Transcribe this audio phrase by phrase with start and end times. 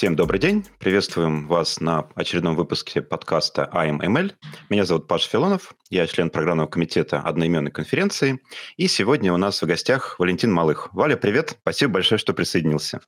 [0.00, 0.64] Всем добрый день.
[0.78, 4.32] Приветствуем вас на очередном выпуске подкаста AIMML.
[4.70, 5.74] Меня зовут Паша Филонов.
[5.90, 8.40] Я член программного комитета одноименной конференции.
[8.78, 10.88] И сегодня у нас в гостях Валентин Малых.
[10.94, 11.58] Валя, привет.
[11.60, 13.02] Спасибо большое, что присоединился.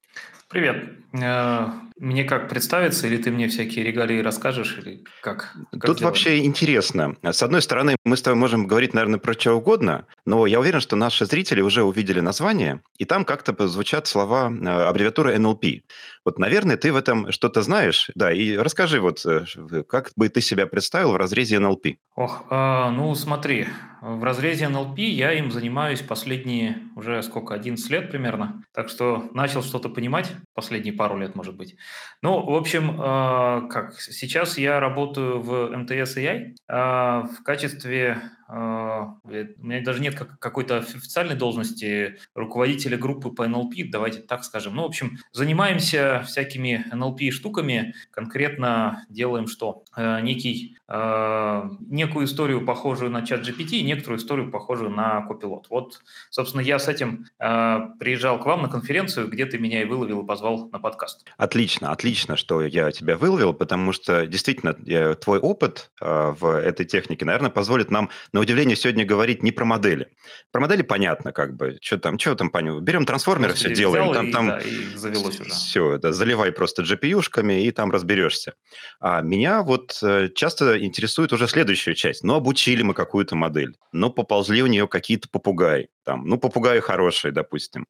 [0.51, 0.93] Привет.
[1.15, 5.55] Э, мне как представиться, или ты мне всякие регалии расскажешь, или как?
[5.70, 6.02] как Тут сделать?
[6.02, 7.16] вообще интересно.
[7.23, 10.80] С одной стороны, мы с тобой можем говорить, наверное, про что угодно, но я уверен,
[10.80, 15.83] что наши зрители уже увидели название, и там как-то звучат слова э, аббревиатуры NLP.
[16.24, 19.45] Вот, наверное, ты в этом что-то знаешь, да, и расскажи вот, э,
[19.88, 21.97] как бы ты себя представил в разрезе NLP?
[22.14, 23.66] Ох, э, ну смотри,
[24.00, 28.64] в разрезе NLP я им занимаюсь последние уже сколько, 11 лет примерно.
[28.75, 31.77] Так что начал что-то понимать последние пару лет, может быть.
[32.20, 38.41] Ну, в общем, э, как, сейчас я работаю в МТС AI э, в качестве а,
[38.52, 44.75] у меня даже нет какой-то официальной должности руководителя группы по НЛП, давайте так скажем.
[44.75, 49.84] Ну, в общем, занимаемся всякими НЛП-штуками, конкретно делаем что?
[49.97, 55.65] Э, некий, некую историю, похожую на чат GPT, и некоторую историю, похожую на Copilot.
[55.71, 59.85] Вот, собственно, я с этим э, приезжал к вам на конференцию, где ты меня и
[59.85, 61.25] выловил и позвал на подкаст.
[61.37, 64.75] Отлично, отлично, что я тебя выловил, потому что действительно
[65.15, 70.09] твой опыт в этой технике, наверное, позволит нам на удивление, сегодня говорить не про модели.
[70.51, 72.81] Про модели понятно, как бы, что там, что там, понятно.
[72.81, 74.13] Берем трансформеры, все делаем.
[74.13, 75.51] Там, и, там, да, и завелось уже.
[75.51, 78.55] Все, да, заливай просто GPU-шками, и там разберешься.
[79.01, 82.25] А меня вот э, часто интересует уже следующая часть.
[82.25, 85.89] Ну, обучили мы какую-то модель, ну, поползли у нее какие-то попугаи.
[86.05, 87.86] Там, ну, попугаи хорошие, допустим.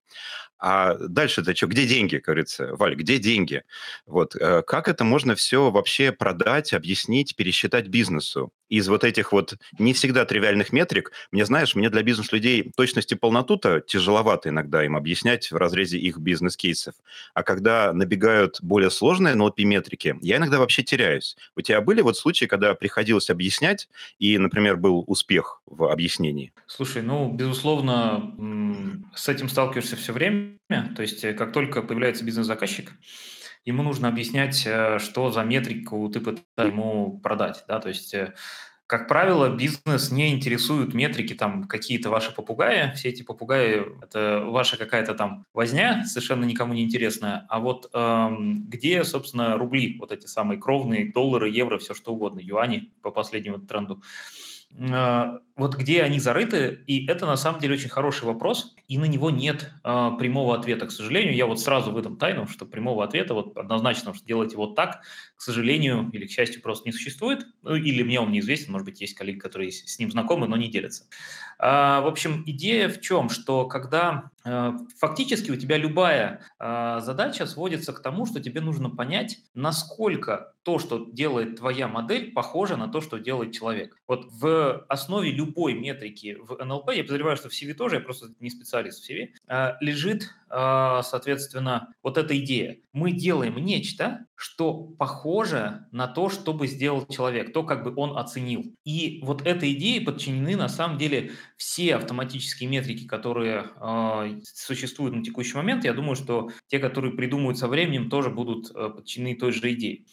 [0.62, 1.66] А дальше-то что?
[1.66, 2.76] Где деньги, говорится?
[2.76, 3.64] Валь, где деньги?
[4.06, 4.36] Вот.
[4.36, 8.52] Э, как это можно все вообще продать, объяснить, пересчитать бизнесу?
[8.68, 13.80] Из вот этих вот не всегда тривиальных метрик, мне, знаешь, мне для бизнес-людей точности полноту-то
[13.80, 16.94] тяжеловато иногда им объяснять в разрезе их бизнес-кейсов.
[17.34, 21.36] А когда набегают более сложные NLP-метрики, я иногда вообще теряюсь.
[21.56, 23.88] У тебя были вот случаи, когда приходилось объяснять,
[24.20, 26.52] и, например, был успех в объяснении?
[26.68, 28.01] Слушай, ну, безусловно,
[29.14, 30.58] с этим сталкиваешься все время.
[30.96, 32.92] То есть, э, как только появляется бизнес-заказчик,
[33.64, 37.64] ему нужно объяснять, э, что за метрику ты пытаешься ему продать.
[37.68, 37.80] Да?
[37.80, 38.34] То есть, э,
[38.86, 42.92] как правило, бизнес не интересует метрики, там, какие-то ваши попугаи.
[42.94, 47.46] Все эти попугаи– это ваша какая-то там возня, совершенно никому не интересная.
[47.48, 52.40] А вот эм, где, собственно, рубли, вот эти самые кровные, доллары, евро, все что угодно,
[52.40, 54.02] юани по последнему тренду–
[54.74, 59.30] вот где они зарыты, и это на самом деле очень хороший вопрос, и на него
[59.30, 61.34] нет э, прямого ответа, к сожалению.
[61.36, 65.02] Я вот сразу выдам тайну, что прямого ответа вот однозначно, что делайте вот так,
[65.36, 69.00] к сожалению или к счастью, просто не существует, ну, или мне он неизвестен, может быть,
[69.02, 71.04] есть коллеги, которые с ним знакомы, но не делятся.
[71.62, 77.46] Э, в общем, идея в чем, что когда э, фактически у тебя любая э, задача
[77.46, 82.88] сводится к тому, что тебе нужно понять, насколько то, что делает твоя модель, похоже на
[82.88, 83.96] то, что делает человек.
[84.08, 88.28] Вот в основе любой метрики в НЛП, я подозреваю, что в CV тоже, я просто
[88.40, 92.78] не специалист в CV, э, лежит, соответственно, вот эта идея.
[92.92, 98.18] Мы делаем нечто, что похоже на то, что бы сделал человек, то, как бы он
[98.18, 98.74] оценил.
[98.84, 105.22] И вот этой идее подчинены на самом деле все автоматические метрики, которые э, существуют на
[105.22, 105.84] текущий момент.
[105.84, 110.04] Я думаю, что те, которые придумают со временем, тоже будут э, подчинены той же идее.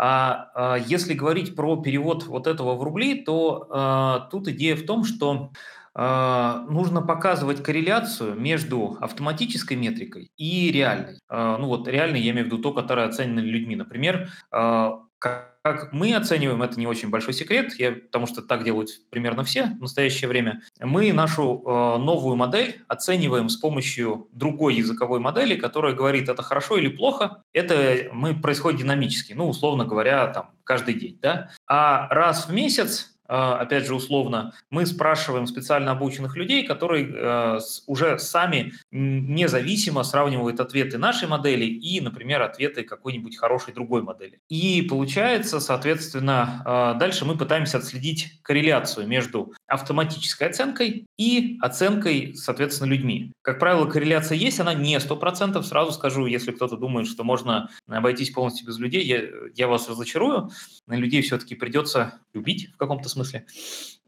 [0.00, 4.86] А, а если говорить про перевод вот этого в рубли, то а, тут идея в
[4.86, 5.50] том, что а,
[5.98, 11.18] нужно показывать корреляцию между автоматической метрикой и реальной.
[11.28, 13.74] А, ну вот реальной я имею в виду то, которое оценено людьми.
[13.74, 18.90] Например, а, как мы оцениваем, это не очень большой секрет, я, потому что так делают
[19.10, 20.62] примерно все в настоящее время.
[20.80, 21.62] Мы нашу
[21.98, 27.42] новую модель оцениваем с помощью другой языковой модели, которая говорит, это хорошо или плохо.
[27.52, 31.18] Это мы происходит динамически, ну, условно говоря, там, каждый день.
[31.20, 31.50] Да?
[31.66, 37.58] А раз в месяц а, опять же, условно, мы спрашиваем специально обученных людей, которые э,
[37.86, 44.40] уже сами независимо сравнивают ответы нашей модели и, например, ответы какой-нибудь хорошей другой модели.
[44.48, 52.88] И получается, соответственно, а, дальше мы пытаемся отследить корреляцию между автоматической оценкой и оценкой, соответственно,
[52.88, 53.32] людьми.
[53.42, 55.62] Как правило, корреляция есть, она не 100%.
[55.62, 59.22] Сразу скажу, если кто-то думает, что можно обойтись полностью без людей, я,
[59.54, 60.50] я вас разочарую.
[60.86, 63.46] Людей все-таки придется любить в каком-то смысле смысле.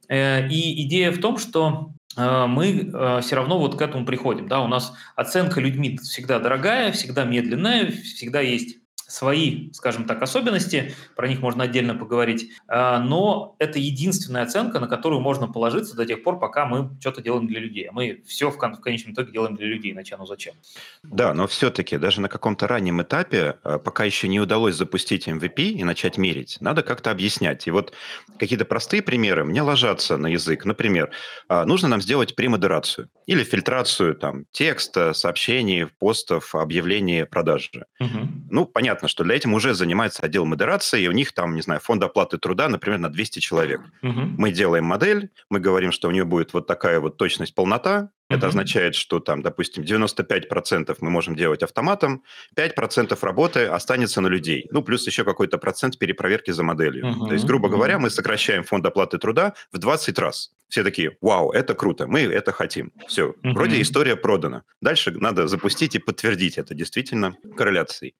[0.08, 4.48] Э, и идея в том, что э, мы э, все равно вот к этому приходим.
[4.48, 4.60] Да?
[4.60, 8.79] У нас оценка людьми всегда дорогая, всегда медленная, всегда есть
[9.10, 14.86] свои, скажем так, особенности, про них можно отдельно поговорить, а, но это единственная оценка, на
[14.86, 17.88] которую можно положиться до тех пор, пока мы что-то делаем для людей.
[17.88, 20.54] А мы все в, в конечном итоге делаем для людей, иначе оно зачем?
[21.02, 25.70] Да, но все-таки даже на каком-то раннем этапе, а, пока еще не удалось запустить MVP
[25.70, 27.66] и начать мерить, надо как-то объяснять.
[27.66, 27.92] И вот
[28.38, 30.64] какие-то простые примеры мне ложатся на язык.
[30.64, 31.10] Например,
[31.48, 37.86] нужно нам сделать премодерацию или фильтрацию там, текста, сообщений, постов, объявлений продажи.
[37.98, 38.28] Угу.
[38.50, 41.80] Ну, понятно, что для этого уже занимается отдел модерации, и у них там, не знаю,
[41.80, 43.80] фонд оплаты труда, например, на 200 человек.
[44.02, 44.20] Угу.
[44.38, 48.46] Мы делаем модель, мы говорим, что у нее будет вот такая вот точность, полнота, это
[48.46, 52.22] означает, что там, допустим, 95% мы можем делать автоматом,
[52.56, 54.68] 5% работы останется на людей.
[54.70, 57.06] Ну, плюс еще какой-то процент перепроверки за моделью.
[57.06, 57.28] Uh-huh.
[57.28, 57.72] То есть, грубо uh-huh.
[57.72, 60.52] говоря, мы сокращаем фонд оплаты труда в 20 раз.
[60.68, 62.92] Все такие, вау, это круто, мы это хотим.
[63.08, 63.52] Все, uh-huh.
[63.52, 64.62] вроде история продана.
[64.80, 68.14] Дальше надо запустить и подтвердить это действительно корреляцией.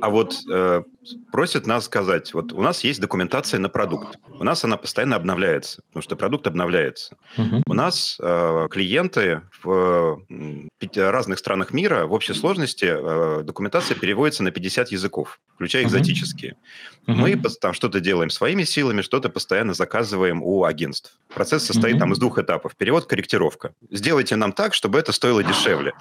[0.00, 0.82] А вот э,
[1.32, 4.18] просят нас сказать, вот у нас есть документация на продукт.
[4.28, 7.16] У нас она постоянно обновляется, потому что продукт обновляется.
[7.36, 7.62] Uh-huh.
[7.66, 10.22] У нас э, клиенты в
[10.96, 16.56] разных странах мира в общей сложности э, документация переводится на 50 языков, включая экзотические.
[17.06, 17.14] Uh-huh.
[17.14, 21.18] Мы там что-то делаем своими силами, что-то постоянно заказываем у агентств.
[21.34, 22.00] Процесс состоит uh-huh.
[22.00, 22.76] там из двух этапов.
[22.76, 23.74] Перевод, корректировка.
[23.90, 25.92] Сделайте нам так, чтобы это стоило дешевле.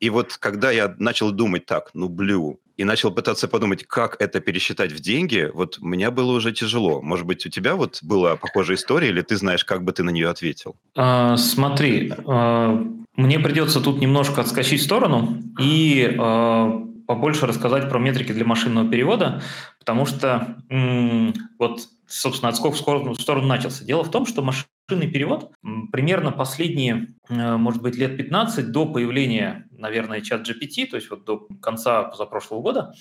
[0.00, 4.40] И вот когда я начал думать так, ну, блю, и начал пытаться подумать, как это
[4.40, 7.02] пересчитать в деньги, вот меня было уже тяжело.
[7.02, 10.08] Может быть, у тебя вот была похожая история, или ты знаешь, как бы ты на
[10.08, 10.76] нее ответил?
[10.96, 12.82] А, смотри, а,
[13.16, 16.70] мне придется тут немножко отскочить в сторону и а,
[17.06, 19.42] побольше рассказать про метрики для машинного перевода,
[19.78, 23.84] потому что м- вот, собственно, отскок в сторону начался.
[23.84, 25.52] Дело в том, что машинный перевод
[25.92, 31.48] примерно последние, может быть, лет 15 до появления наверное, чат GPT, то есть вот до
[31.60, 32.94] конца позапрошлого года,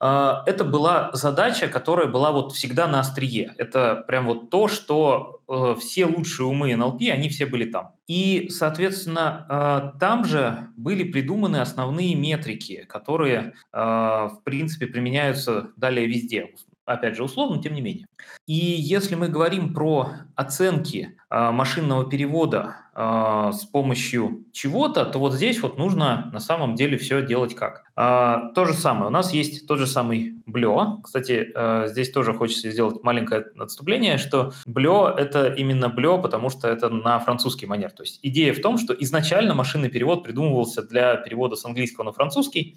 [0.00, 3.54] а, это была задача, которая была вот всегда на острие.
[3.58, 7.92] Это прям вот то, что э, все лучшие умы NLP, они все были там.
[8.06, 16.50] И, соответственно, там же были придуманы основные метрики, которые, в принципе, применяются далее везде
[16.86, 18.06] опять же, условно, тем не менее.
[18.46, 25.34] И если мы говорим про оценки э, машинного перевода э, с помощью чего-то, то вот
[25.34, 27.84] здесь вот нужно на самом деле все делать как.
[27.96, 29.06] Э, то же самое.
[29.06, 31.00] У нас есть тот же самый Блё.
[31.02, 36.90] Кстати, здесь тоже хочется сделать маленькое отступление, что Блё– это именно Блё, потому что это
[36.90, 37.92] на французский манер.
[37.92, 42.12] То есть идея в том, что изначально машинный перевод придумывался для перевода с английского на
[42.12, 42.76] французский,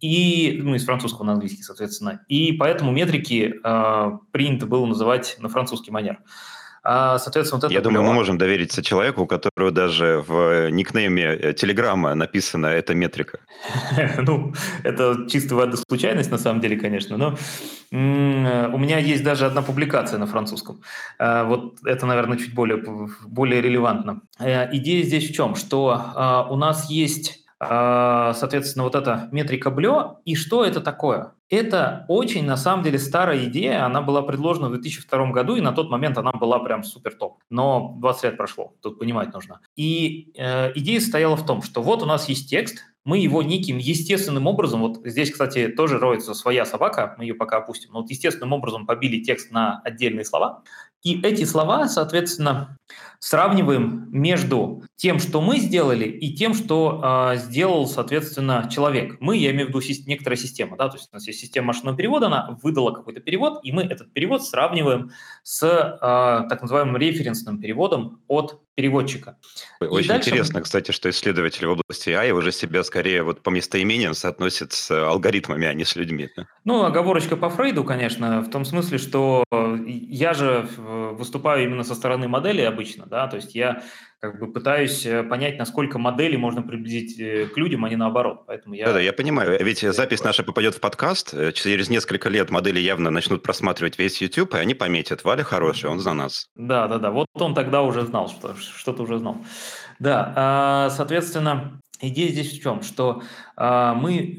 [0.00, 2.20] и, ну, из французского на английский, соответственно.
[2.28, 6.18] И поэтому метрики э, принято было называть на французский манер.
[6.90, 11.24] А, соответственно, вот это Я думаю, мы можем довериться человеку, у которого даже в никнейме
[11.24, 13.40] э, Телеграма написана эта метрика.
[14.18, 14.54] Ну,
[14.84, 17.36] это чистая случайность, на самом деле, конечно, но
[17.90, 20.80] у меня есть даже одна публикация на французском.
[21.18, 22.82] А, вот это, наверное, чуть более,
[23.26, 24.22] более релевантно.
[24.38, 25.56] Э, идея здесь в чем?
[25.56, 30.18] Что а, у нас есть соответственно, вот эта метрика Блё.
[30.24, 31.32] И что это такое?
[31.50, 33.84] Это очень, на самом деле, старая идея.
[33.84, 37.38] Она была предложена в 2002 году, и на тот момент она была прям супер топ.
[37.50, 39.60] Но 20 лет прошло, тут понимать нужно.
[39.74, 43.78] И э, идея состояла в том, что вот у нас есть текст, мы его неким
[43.78, 48.10] естественным образом, вот здесь, кстати, тоже роется своя собака, мы ее пока опустим, но вот
[48.10, 50.62] естественным образом побили текст на отдельные слова,
[51.02, 52.76] и эти слова, соответственно,
[53.20, 59.16] сравниваем между тем, что мы сделали, и тем, что э, сделал, соответственно, человек.
[59.20, 61.96] Мы, я имею в виду некоторая система, да, то есть у нас есть система машинного
[61.96, 65.10] перевода, она выдала какой-то перевод, и мы этот перевод сравниваем
[65.42, 69.36] с э, так называемым референсным переводом от переводчика.
[69.80, 74.72] Очень интересно, кстати, что исследователи в области AI уже себя скорее вот по местоимениям соотносят
[74.72, 76.28] с алгоритмами, а не с людьми.
[76.36, 76.46] Да?
[76.62, 82.28] Ну, оговорочка по Фрейду, конечно, в том смысле, что я же выступаю именно со стороны
[82.28, 83.82] модели обычно, да, то есть я
[84.20, 88.44] как бы пытаюсь э, понять, насколько модели можно приблизить э, к людям, а не наоборот.
[88.46, 88.86] Поэтому я...
[88.86, 89.56] Да-да, я понимаю.
[89.64, 94.20] Ведь запись наша попадет в подкаст, э, через несколько лет модели явно начнут просматривать весь
[94.20, 96.48] YouTube, и они пометят, Валя хороший, он за нас.
[96.56, 99.38] Да-да-да, вот он тогда уже знал, что что-то уже знал.
[100.00, 102.82] Да, а, соответственно, идея здесь в чем?
[102.82, 103.22] Что
[103.56, 104.36] а, мы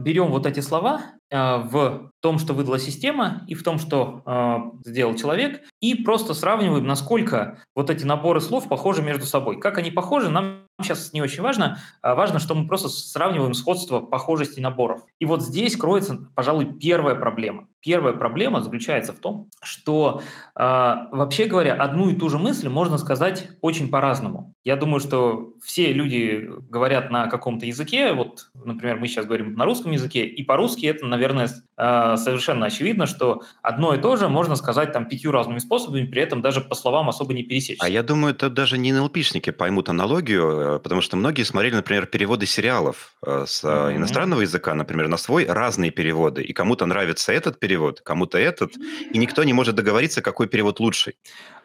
[0.00, 5.14] берем вот эти слова, в том, что выдала система, и в том, что э, сделал
[5.14, 9.60] человек, и просто сравниваем, насколько вот эти наборы слов похожи между собой.
[9.60, 11.78] Как они похожи, нам сейчас не очень важно.
[12.02, 15.02] А важно, что мы просто сравниваем сходство похожести наборов.
[15.18, 17.68] И вот здесь кроется, пожалуй, первая проблема.
[17.86, 20.20] Первая проблема заключается в том, что,
[20.56, 24.54] э, вообще говоря, одну и ту же мысль можно сказать очень по-разному.
[24.64, 29.64] Я думаю, что все люди говорят на каком-то языке, вот, например, мы сейчас говорим на
[29.64, 34.56] русском языке, и по-русски это, наверное, э, совершенно очевидно, что одно и то же можно
[34.56, 37.84] сказать там пятью разными способами, при этом даже по словам особо не пересечься.
[37.84, 42.06] А я думаю, это даже не НЛПшники поймут аналогию, э, потому что многие смотрели, например,
[42.06, 43.94] переводы сериалов э, с mm-hmm.
[43.94, 48.72] иностранного языка, например, на свой разные переводы, и кому-то нравится этот перевод, кому-то этот,
[49.12, 51.16] и никто не может договориться, какой перевод лучший.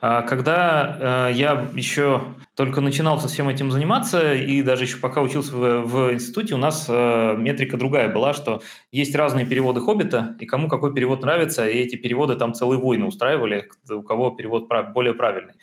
[0.01, 2.24] А когда э, я еще
[2.56, 6.58] только начинал со всем этим заниматься, и даже еще пока учился в, в институте, у
[6.58, 11.68] нас э, метрика другая была, что есть разные переводы «Хоббита», и кому какой перевод нравится,
[11.68, 15.53] и эти переводы там целые войны устраивали, у кого перевод более правильный.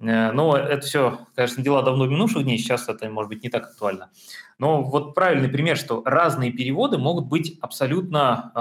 [0.00, 3.64] Э, но это все, конечно, дела давно минувших дней, сейчас это, может быть, не так
[3.64, 4.10] актуально.
[4.58, 8.52] Но вот правильный пример, что разные переводы могут быть абсолютно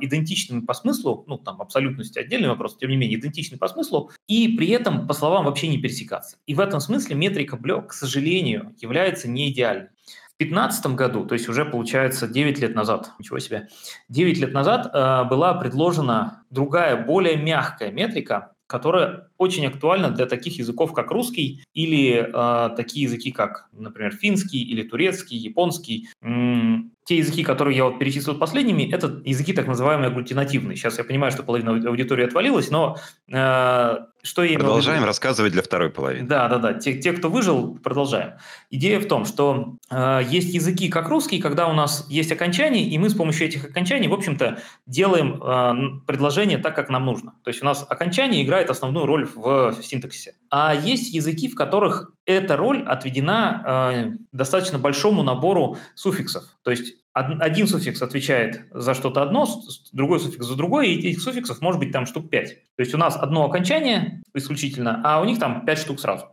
[0.00, 4.10] э, идентичными по смыслу, ну, там, абсолютность отдельный вопрос, тем не менее, идентичны по смыслу,
[4.26, 6.36] и при этом по словам вообще не пересекаться.
[6.46, 9.88] И в этом смысле метрика Блё, к сожалению, является не идеальной.
[10.34, 13.68] В 2015 году, то есть уже получается 9 лет назад, ничего себе,
[14.08, 20.58] 9 лет назад э, была предложена другая, более мягкая метрика, которая очень актуальна для таких
[20.58, 26.08] языков, как русский, или э, такие языки, как, например, финский или турецкий, японский.
[26.22, 30.76] М- те языки, которые я вот перечислил последними, это языки так называемые агглютинативные.
[30.76, 32.96] Сейчас я понимаю, что половина аудитории отвалилась, но
[33.30, 36.26] э, что я Продолжаем рассказывать для второй половины.
[36.26, 36.72] Да, да, да.
[36.72, 38.32] Те, те кто выжил, продолжаем.
[38.70, 42.96] Идея в том, что э, есть языки, как русский, когда у нас есть окончания, и
[42.96, 47.34] мы с помощью этих окончаний, в общем-то, делаем э, предложение так, как нам нужно.
[47.44, 50.34] То есть у нас окончание играет основную роль в синтаксисе.
[50.50, 56.44] А есть языки, в которых эта роль отведена э, достаточно большому набору суффиксов.
[56.62, 59.46] То есть один суффикс отвечает за что-то одно,
[59.92, 62.56] другой суффикс за другое, и этих суффиксов может быть там штук пять.
[62.76, 66.26] То есть у нас одно окончание исключительно, а у них там пять штук сразу.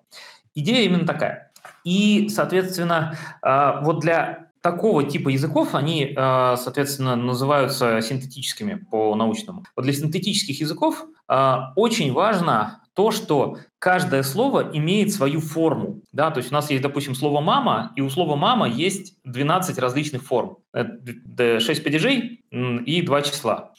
[0.55, 1.51] Идея именно такая.
[1.83, 9.63] И, соответственно, э, вот для такого типа языков, они, э, соответственно, называются синтетическими по-научному.
[9.75, 16.01] Вот для синтетических языков э, очень важно то, что каждое слово имеет свою форму.
[16.11, 16.31] Да?
[16.31, 20.23] То есть у нас есть, допустим, слово «мама», и у слова «мама» есть 12 различных
[20.23, 20.57] форм.
[20.73, 23.71] 6 падежей и 2 числа.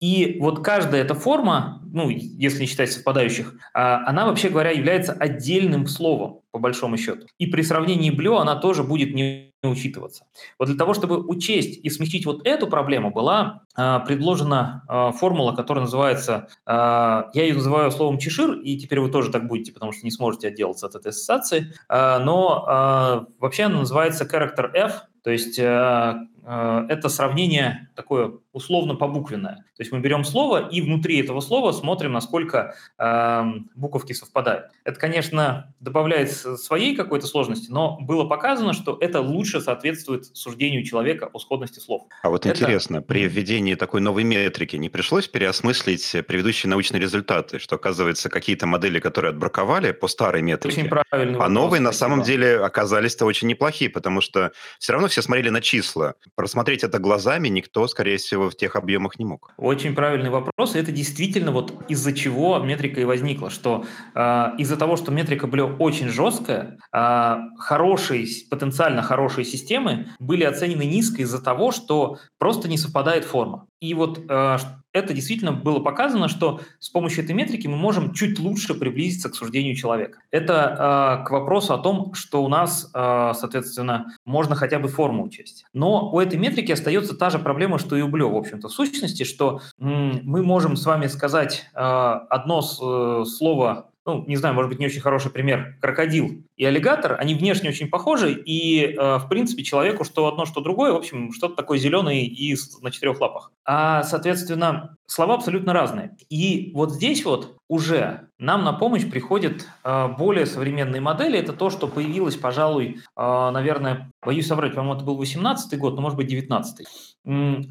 [0.00, 5.12] И вот каждая эта форма, ну, если не считать совпадающих, а, она, вообще говоря, является
[5.12, 7.26] отдельным словом, по большому счету.
[7.38, 10.24] И при сравнении блю она тоже будет не учитываться.
[10.58, 15.52] Вот для того, чтобы учесть и смягчить вот эту проблему, была э, предложена э, формула,
[15.52, 19.92] которая называется, э, я ее называю словом чешир, и теперь вы тоже так будете, потому
[19.92, 25.02] что не сможете отделаться от этой ассоциации, э, но э, вообще она называется character F,
[25.24, 26.14] то есть э,
[26.48, 29.56] это сравнение такое условно побуквенное.
[29.76, 33.42] То есть мы берем слово и внутри этого слова смотрим, насколько э,
[33.74, 34.66] буковки совпадают.
[34.84, 41.30] Это, конечно, добавляет своей какой-то сложности, но было показано, что это лучше соответствует суждению человека
[41.32, 42.02] о сходности слов.
[42.22, 42.54] А вот это...
[42.54, 48.66] интересно, при введении такой новой метрики не пришлось переосмыслить предыдущие научные результаты, что, оказывается, какие-то
[48.66, 53.48] модели, которые отбраковали по старой метрике, очень правильный а новые на самом деле оказались-то очень
[53.48, 56.14] неплохие, потому что все равно все смотрели на числа.
[56.34, 59.52] Просмотреть это глазами никто, скорее всего, в тех объемах не мог.
[59.56, 60.74] Очень правильный вопрос.
[60.74, 63.84] И это действительно вот из-за чего метрика и возникла, что
[64.14, 70.84] э, из-за того, что метрика была очень жесткая, э, хорошие, потенциально хорошие системы были оценены
[70.84, 73.67] низко из-за того, что просто не совпадает форма.
[73.80, 74.58] И вот э,
[74.92, 79.36] это действительно было показано, что с помощью этой метрики мы можем чуть лучше приблизиться к
[79.36, 80.20] суждению человека.
[80.30, 85.24] Это э, к вопросу о том, что у нас, э, соответственно, можно хотя бы форму
[85.24, 85.64] учесть.
[85.72, 88.72] Но у этой метрики остается та же проблема, что и у Блё, в общем-то, в
[88.72, 94.78] сущности, что мы можем с вами сказать одно э, слово ну, не знаю, может быть,
[94.78, 99.62] не очень хороший пример, крокодил и аллигатор, они внешне очень похожи, и, э, в принципе,
[99.62, 103.52] человеку что одно, что другое, в общем, что-то такое зеленое и на четырех лапах.
[103.64, 106.16] А, соответственно, слова абсолютно разные.
[106.28, 111.38] И вот здесь вот уже нам на помощь приходят э, более современные модели.
[111.38, 116.00] Это то, что появилось, пожалуй, э, наверное, боюсь соврать, по-моему, это был 18 год, но,
[116.00, 116.86] может быть, 19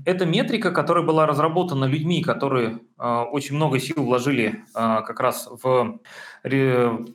[0.06, 5.50] Это метрика, которая была разработана людьми, которые э, очень много сил вложили э, как раз
[5.62, 6.00] в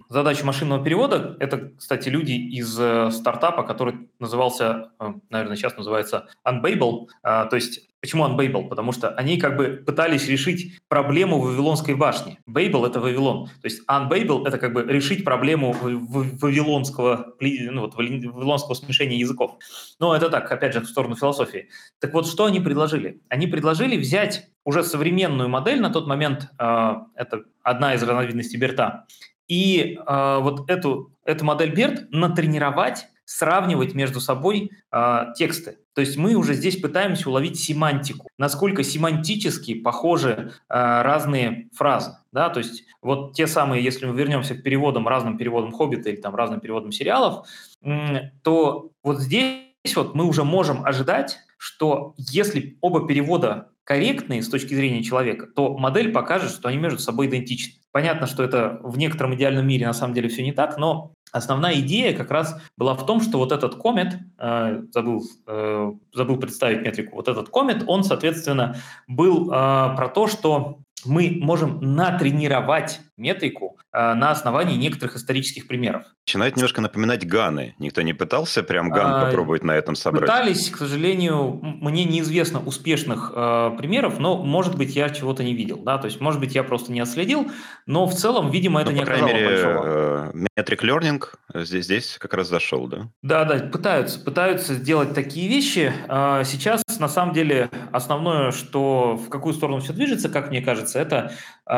[0.09, 1.37] задачу машинного перевода.
[1.41, 7.09] Это, кстати, люди из э, стартапа, который назывался, э, наверное, сейчас называется Unbabel.
[7.23, 8.69] Э, то есть Почему Unbabel?
[8.69, 12.41] Потому что они как бы пытались решить проблему Вавилонской башни.
[12.51, 13.47] Babel– это Вавилон.
[13.47, 19.57] То есть Unbabel– это как бы решить проблему вавилонского, ну, вот, вавилонского смешения языков.
[20.01, 21.69] Но это так, опять же, в сторону философии.
[22.01, 23.21] Так вот, что они предложили?
[23.29, 29.07] Они предложили взять уже современную модель на тот момент, это одна из разновидностей Берта,
[29.49, 35.79] и вот эту, эту модель Берт натренировать сравнивать между собой э, тексты.
[35.95, 42.19] То есть мы уже здесь пытаемся уловить семантику, насколько семантически похожи э, разные фразы.
[42.33, 42.51] Да?
[42.51, 46.35] То есть вот те самые, если мы вернемся к переводам, разным переводам «Хоббита» или там
[46.35, 47.47] разным переводам сериалов,
[47.83, 54.49] э, то вот здесь вот мы уже можем ожидать, что если оба перевода корректные с
[54.49, 57.75] точки зрения человека, то модель покажет, что они между собой идентичны.
[57.91, 61.81] Понятно, что это в некотором идеальном мире на самом деле все не так, но основная
[61.81, 66.83] идея как раз была в том, что вот этот комет, э, забыл, э, забыл представить
[66.83, 68.77] метрику, вот этот комет, он, соответственно,
[69.09, 76.05] был э, про то, что мы можем натренировать метрику э, на основании некоторых исторических примеров.
[76.27, 77.75] Начинает немножко напоминать Ганы.
[77.79, 80.23] Никто не пытался прям Ган а, попробовать на этом собрать?
[80.23, 85.79] Пытались, к сожалению, мне неизвестно успешных э, примеров, но, может быть, я чего-то не видел.
[85.79, 85.99] Да?
[85.99, 87.51] То есть, может быть, я просто не отследил,
[87.87, 90.33] но в целом, видимо, это ну, не оказало мере, большого.
[90.33, 91.23] Э, metric Learning
[91.55, 93.09] здесь, здесь как раз зашел, да?
[93.23, 95.93] Да, да, пытаются, пытаются сделать такие вещи.
[96.09, 100.92] Э, сейчас, на самом деле, основное, что в какую сторону все движется, как мне кажется,
[100.99, 101.33] это
[101.67, 101.75] э,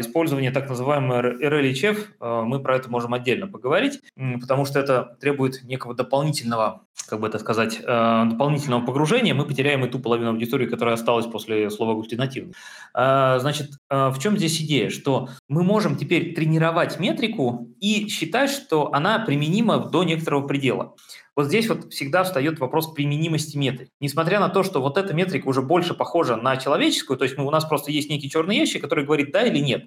[0.00, 4.00] использование так называемый RLHF, э, мы про это можем отдельно поговорить,
[4.40, 9.34] потому что это требует некого дополнительного, как бы это сказать, э, дополнительного погружения.
[9.34, 12.54] Мы потеряем и ту половину аудитории, которая осталась после слова гультинативный.
[12.94, 14.90] Э, значит, в чем здесь идея?
[14.90, 20.94] Что мы можем теперь тренировать метрику и считать, что она применима до некоторого предела.
[21.36, 23.90] Вот здесь вот всегда встает вопрос применимости метрик.
[24.00, 27.46] Несмотря на то, что вот эта метрика уже больше похожа на человеческую, то есть мы,
[27.46, 29.84] у нас просто есть некий черный ящик, который говорит да или нет.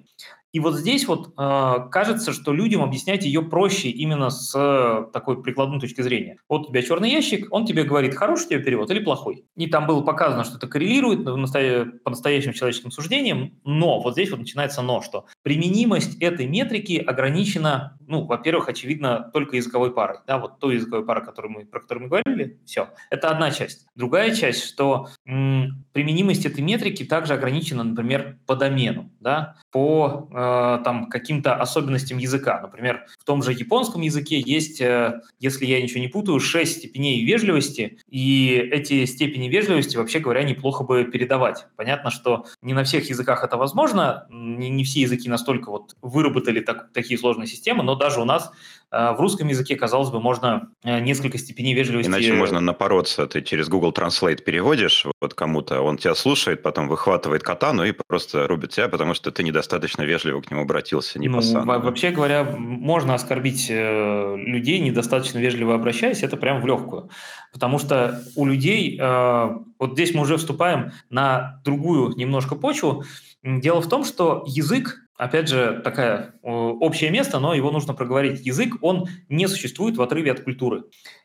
[0.52, 5.42] И вот здесь вот э, кажется, что людям объяснять ее проще именно с э, такой
[5.42, 6.38] прикладной точки зрения.
[6.48, 9.44] Вот у тебя черный ящик, он тебе говорит, хороший тебе перевод или плохой.
[9.56, 14.40] И там было показано, что это коррелирует по настоящим человеческим суждениям, но вот здесь вот
[14.40, 20.18] начинается но, что применимость этой метрики ограничена, ну, во-первых, очевидно, только языковой парой.
[20.26, 22.90] Да, вот той языковой парой, которую мы, про которую мы говорили, все.
[23.10, 23.86] Это одна часть.
[23.94, 30.78] Другая часть, что м, применимость этой метрики также ограничена, например, по домену, да, по Э,
[30.84, 32.60] там каким-то особенностям языка.
[32.60, 37.24] Например, в том же японском языке есть, э, если я ничего не путаю, шесть степеней
[37.24, 41.66] вежливости, и эти степени вежливости, вообще говоря, неплохо бы передавать.
[41.76, 46.60] Понятно, что не на всех языках это возможно, не, не все языки настолько вот выработали
[46.60, 48.52] так, такие сложные системы, но даже у нас
[48.90, 52.08] в русском языке, казалось бы, можно несколько степеней вежливости...
[52.08, 53.26] Иначе можно напороться.
[53.26, 58.48] Ты через Google Translate переводишь вот кому-то, он тебя слушает, потом выхватывает катану и просто
[58.48, 62.44] рубит тебя, потому что ты недостаточно вежливо к нему обратился, не ну, по Вообще говоря,
[62.44, 67.10] можно оскорбить э, людей, недостаточно вежливо обращаясь, это прям в легкую.
[67.52, 69.48] Потому что у людей, э,
[69.78, 73.04] вот здесь мы уже вступаем на другую немножко почву.
[73.42, 78.44] Дело в том, что язык, опять же, такое общее место, но его нужно проговорить.
[78.44, 80.84] Язык, он не существует в отрыве от культуры.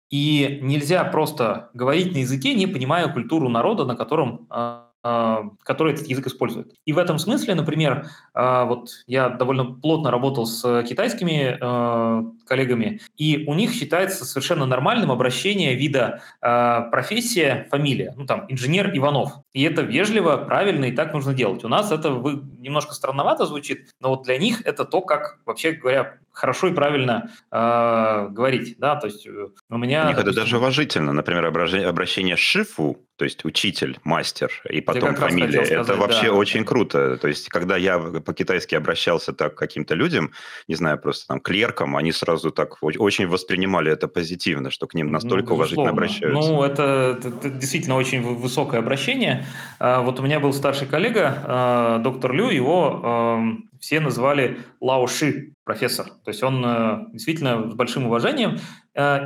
[0.10, 5.94] И нельзя просто говорить на языке, не понимая культуру народа, на котором э, а, который
[5.94, 6.74] этот язык использует.
[6.84, 13.00] И в этом смысле, например, а, вот я довольно плотно работал с китайскими а, коллегами,
[13.16, 19.45] и у них считается совершенно нормальным обращение вида профессия, фамилия, ну там инженер Иванов.
[19.56, 21.64] И это вежливо, правильно, и так нужно делать.
[21.64, 26.20] У нас это немножко странновато звучит, но вот для них это то, как, вообще говоря,
[26.36, 30.06] хорошо и правильно э, говорить, да, то есть э, у меня...
[30.06, 35.66] У них это даже уважительно, например, обращение шифу, то есть учитель, мастер, и потом фамилия,
[35.66, 36.34] сказать, это вообще да.
[36.34, 40.34] очень круто, то есть когда я по-китайски обращался так к каким-то людям,
[40.68, 45.12] не знаю, просто там клеркам, они сразу так очень воспринимали это позитивно, что к ним
[45.12, 46.38] настолько ну, уважительно обращаются.
[46.38, 49.45] Ну, это, это действительно очень высокое обращение.
[49.80, 53.42] А, вот у меня был старший коллега, а, доктор Лю, его
[53.80, 56.08] все называли Лао Ши, профессор.
[56.24, 58.58] То есть он действительно с большим уважением.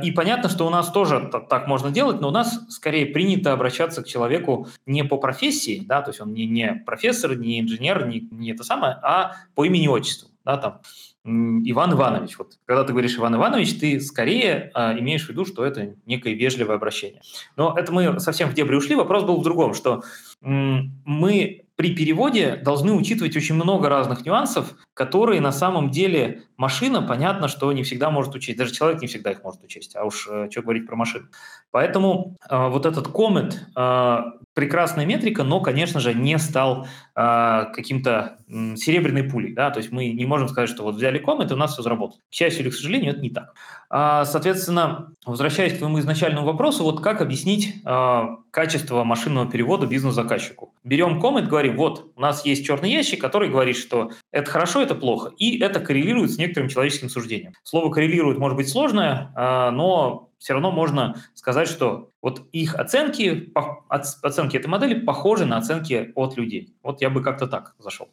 [0.02, 4.02] И понятно, что у нас тоже так можно делать, но у нас скорее принято обращаться
[4.02, 8.28] к человеку не по профессии, да, то есть он не, не профессор, не инженер, не,
[8.32, 10.28] не это самое, а по имени-отчеству.
[10.44, 10.80] Да, там,
[11.24, 12.38] Иван Иванович.
[12.38, 16.32] Вот, когда ты говоришь Иван Иванович, ты скорее а, имеешь в виду, что это некое
[16.34, 17.20] вежливое обращение.
[17.56, 18.94] Но это мы совсем в дебри ушли.
[18.94, 20.02] Вопрос был в другом, что
[20.40, 27.48] мы при переводе должны учитывать очень много разных нюансов, которые на самом деле машина, понятно,
[27.48, 28.58] что не всегда может учесть.
[28.58, 31.28] Даже человек не всегда их может учесть, а уж э, что говорить про машину.
[31.70, 34.18] Поэтому э, вот этот коммент э,
[34.52, 39.54] прекрасная метрика, но, конечно же, не стал э, каким-то э, серебряной пулей.
[39.54, 39.70] Да?
[39.70, 42.20] То есть мы не можем сказать, что вот взяли коммент, и у нас все заработало.
[42.30, 43.54] К счастью или к сожалению, это не так.
[43.88, 50.74] А, соответственно, возвращаясь к твоему изначальному вопросу, вот как объяснить э, качество машинного перевода бизнес-заказчику.
[50.84, 54.94] Берем коммент, говорим, вот, у нас есть черный ящик, который говорит, что это хорошо, это
[54.94, 55.32] плохо.
[55.36, 57.52] И это коррелирует с некоторым человеческим суждением.
[57.62, 63.52] Слово коррелирует может быть сложное, а, но все равно можно сказать, что вот их оценки,
[63.88, 66.74] оценки этой модели похожи на оценки от людей.
[66.82, 68.08] Вот я бы как-то так зашел.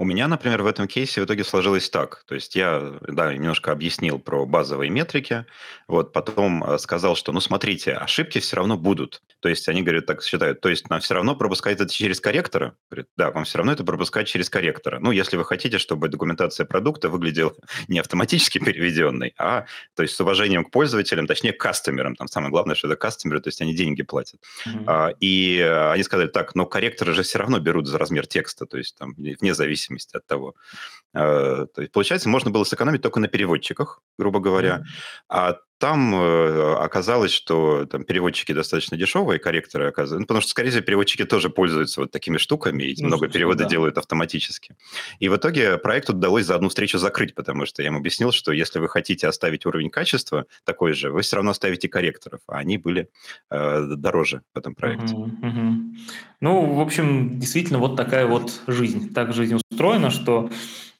[0.00, 2.24] У меня, например, в этом кейсе в итоге сложилось так.
[2.26, 5.44] То есть я, да, немножко объяснил про базовые метрики,
[5.88, 9.20] вот потом э, сказал, что, ну, смотрите, ошибки все равно будут.
[9.40, 12.76] То есть они говорят, так считают, то есть нам все равно пропускать это через корректора?
[12.90, 15.00] Говорят, да, вам все равно это пропускать через корректора.
[15.00, 17.52] Ну, если вы хотите, чтобы документация продукта выглядела
[17.88, 22.16] не автоматически переведенной, а, то есть с уважением к пользователям, точнее, к кастомерам.
[22.16, 24.40] Там самое главное, что это кастомеры, то есть они деньги платят.
[24.66, 25.16] Mm-hmm.
[25.20, 28.78] И э, они сказали, так, но корректоры же все равно берут за размер текста, то
[28.78, 30.54] есть там вне зависимости зависимости от того.
[31.14, 34.76] Э, то есть, получается, можно было сэкономить только на переводчиках, грубо говоря.
[34.76, 34.84] Mm-hmm.
[35.28, 40.20] А там э, оказалось, что там переводчики достаточно дешевые, корректоры оказываются.
[40.20, 43.64] Ну, потому что, скорее всего, переводчики тоже пользуются вот такими штуками, и ну, много перевода
[43.64, 43.70] да.
[43.70, 44.76] делают автоматически.
[45.20, 48.52] И в итоге проект удалось за одну встречу закрыть, потому что я им объяснил, что
[48.52, 52.76] если вы хотите оставить уровень качества такой же, вы все равно ставите корректоров, а они
[52.76, 53.08] были
[53.50, 55.14] э, дороже в этом проекте.
[55.14, 55.96] Угу, угу.
[56.42, 59.14] Ну, в общем, действительно, вот такая вот жизнь.
[59.14, 60.50] Так жизнь устроена, что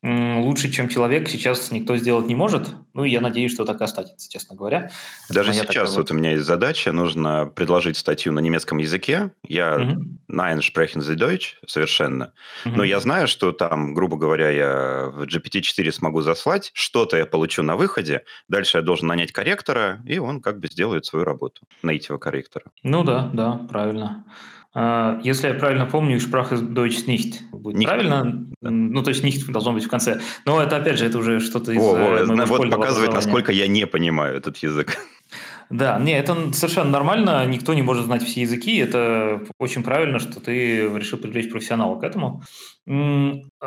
[0.03, 2.69] лучше, чем человек, сейчас никто сделать не может.
[2.95, 4.91] Ну, и я надеюсь, что так и останется, честно говоря.
[5.29, 9.31] Даже сейчас вот у меня есть задача, нужно предложить статью на немецком языке.
[9.47, 10.05] Я угу.
[10.31, 12.33] Nein sprechen Sie Deutsch совершенно.
[12.65, 12.77] Угу.
[12.77, 17.63] Но я знаю, что там, грубо говоря, я в GPT-4 смогу заслать, что-то я получу
[17.63, 22.19] на выходе, дальше я должен нанять корректора, и он как бы сделает свою работу, native
[22.19, 22.65] корректора.
[22.83, 24.25] Ну да, да, правильно.
[24.73, 27.41] А, если я правильно помню, Sprache Deutsch nicht.
[27.53, 27.85] Будет nicht.
[27.85, 28.47] правильно?
[28.61, 28.71] Да.
[28.71, 30.21] Ну, то есть nicht должно быть в конце.
[30.47, 33.67] Но это, опять же, это уже что-то из О, о, э, Вот показывает, насколько я
[33.67, 34.99] не понимаю этот язык.
[35.71, 40.41] Да, не, это совершенно нормально, никто не может знать все языки, это очень правильно, что
[40.41, 42.43] ты решил привлечь профессионала к этому.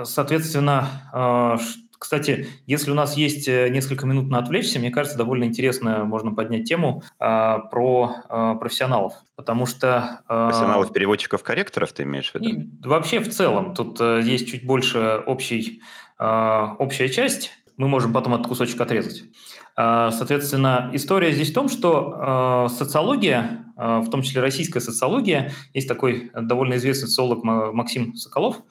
[0.04, 1.58] Соответственно, а,
[2.04, 6.34] кстати, если у нас есть э, несколько минут на отвлечься, мне кажется, довольно интересно можно
[6.34, 10.20] поднять тему а, про а, профессионалов, потому что...
[10.28, 12.50] А, профессионалов переводчиков корректоров ты имеешь в виду?
[12.50, 15.82] И вообще в целом, тут а, есть чуть больше общий,
[16.18, 19.24] а, общая часть, мы можем потом этот кусочек отрезать.
[19.76, 26.76] Соответственно, история здесь в том, что социология, в том числе российская социология, есть такой довольно
[26.76, 28.62] известный социолог Максим Соколов, Э,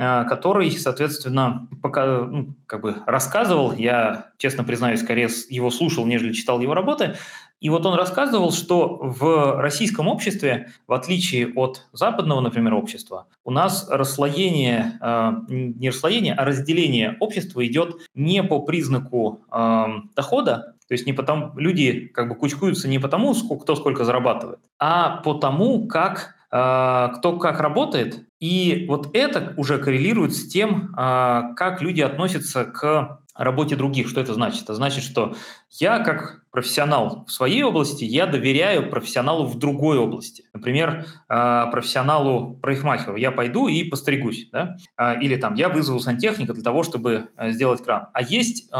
[0.00, 6.58] который, соответственно, пока, ну, как бы рассказывал, я, честно признаюсь, скорее его слушал, нежели читал
[6.60, 7.16] его работы,
[7.60, 13.50] и вот он рассказывал, что в российском обществе, в отличие от западного, например, общества, у
[13.50, 19.84] нас расслоение, э, не расслоение, а разделение общества идет не по признаку э,
[20.16, 24.60] дохода, то есть не потому, люди как бы кучкуются не потому, сколько, кто сколько зарабатывает,
[24.78, 31.52] а по тому, как кто как работает, и вот это уже коррелирует с тем, а,
[31.54, 34.08] как люди относятся к работе других.
[34.08, 34.64] Что это значит?
[34.64, 35.34] Это значит, что
[35.78, 40.44] я как профессионал в своей области, я доверяю профессионалу в другой области.
[40.54, 44.76] Например, а, профессионалу парикмахеру я пойду и постригусь, да?
[45.20, 48.08] или там я вызову сантехника для того, чтобы сделать кран.
[48.14, 48.70] А есть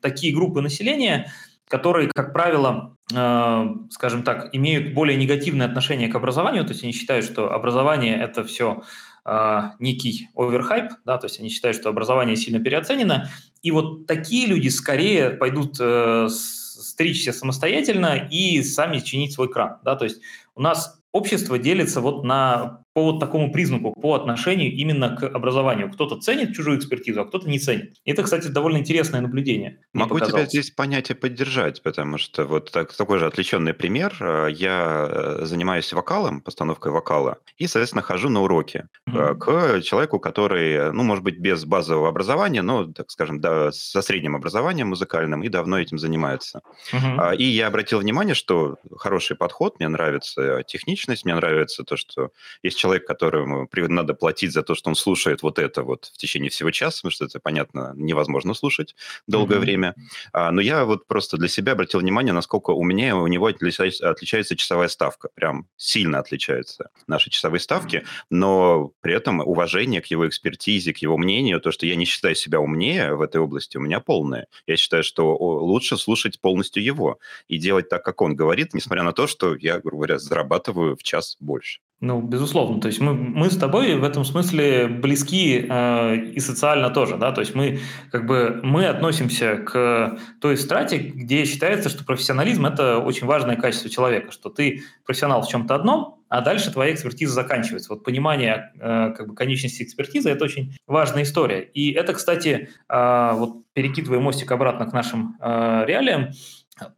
[0.00, 1.32] такие группы населения,
[1.72, 6.92] которые, как правило, э, скажем так, имеют более негативное отношение к образованию, то есть они
[6.92, 8.82] считают, что образование– это все
[9.24, 13.30] э, некий оверхайп, да, то есть они считают, что образование сильно переоценено,
[13.62, 19.96] и вот такие люди скорее пойдут э, стричься самостоятельно и сами чинить свой кран, да,
[19.96, 20.20] то есть
[20.54, 25.90] у нас общество делится вот на по вот такому признаку, по отношению именно к образованию.
[25.90, 27.96] Кто-то ценит чужую экспертизу, а кто-то не ценит.
[28.04, 29.78] И это, кстати, довольно интересное наблюдение.
[29.92, 34.14] Могу тебя здесь понять и поддержать, потому что вот так, такой же отвлеченный пример.
[34.20, 39.36] Э, я э, занимаюсь вокалом, постановкой вокала, и, соответственно, хожу на уроки mm-hmm.
[39.38, 44.36] к человеку, который, ну, может быть, без базового образования, но, так скажем, да, со средним
[44.36, 46.60] образованием музыкальным и давно этим занимается.
[46.92, 47.36] Mm-hmm.
[47.36, 52.30] И я обратил внимание, что хороший подход, мне нравится техничность, мне нравится то, что
[52.62, 56.50] есть человек, которому надо платить за то, что он слушает вот это вот в течение
[56.50, 58.96] всего часа, потому что это, понятно, невозможно слушать
[59.28, 59.60] долгое mm-hmm.
[59.60, 59.94] время.
[60.32, 63.46] А, но я вот просто для себя обратил внимание, насколько у меня и у него
[63.46, 65.28] отличается, отличается часовая ставка.
[65.32, 71.16] Прям сильно отличаются наши часовые ставки, но при этом уважение к его экспертизе, к его
[71.16, 74.48] мнению, то, что я не считаю себя умнее в этой области, у меня полное.
[74.66, 79.12] Я считаю, что лучше слушать полностью его и делать так, как он говорит, несмотря на
[79.12, 81.78] то, что я, грубо говоря, зарабатываю в час больше.
[82.02, 82.80] Ну, безусловно.
[82.80, 87.30] То есть мы, мы с тобой в этом смысле близки э, и социально тоже, да,
[87.30, 87.78] то есть мы
[88.10, 93.88] как бы мы относимся к той страте, где считается, что профессионализм– это очень важное качество
[93.88, 97.92] человека, что ты профессионал в чем-то одном, а дальше твоя экспертиза заканчивается.
[97.92, 101.60] Вот понимание э, как бы конечности экспертизы– это очень важная история.
[101.60, 106.30] И это, кстати, э, вот перекидывая мостик обратно к нашим э, реалиям,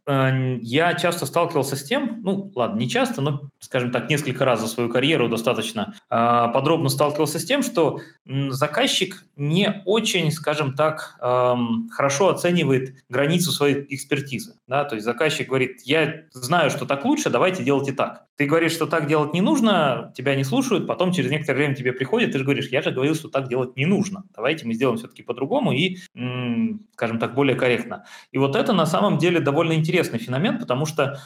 [0.06, 4.68] я часто сталкивался с тем, ну ладно, не часто, но, скажем так, несколько раз за
[4.68, 12.28] свою карьеру достаточно э, подробно сталкивался с тем, что заказчик не очень, скажем так, хорошо
[12.28, 14.54] оценивает границу своей экспертизы.
[14.66, 14.84] Да?
[14.84, 18.26] То есть заказчик говорит, я знаю, что так лучше, давайте делайте так.
[18.36, 21.92] Ты говоришь, что так делать не нужно, тебя не слушают, потом через некоторое время тебе
[21.92, 24.24] приходит, ты же говоришь, я же говорил, что так делать не нужно.
[24.34, 25.98] Давайте мы сделаем все-таки по-другому и,
[26.94, 28.04] скажем так, более корректно.
[28.32, 31.20] И вот это на самом деле довольно интересный феномен, потому что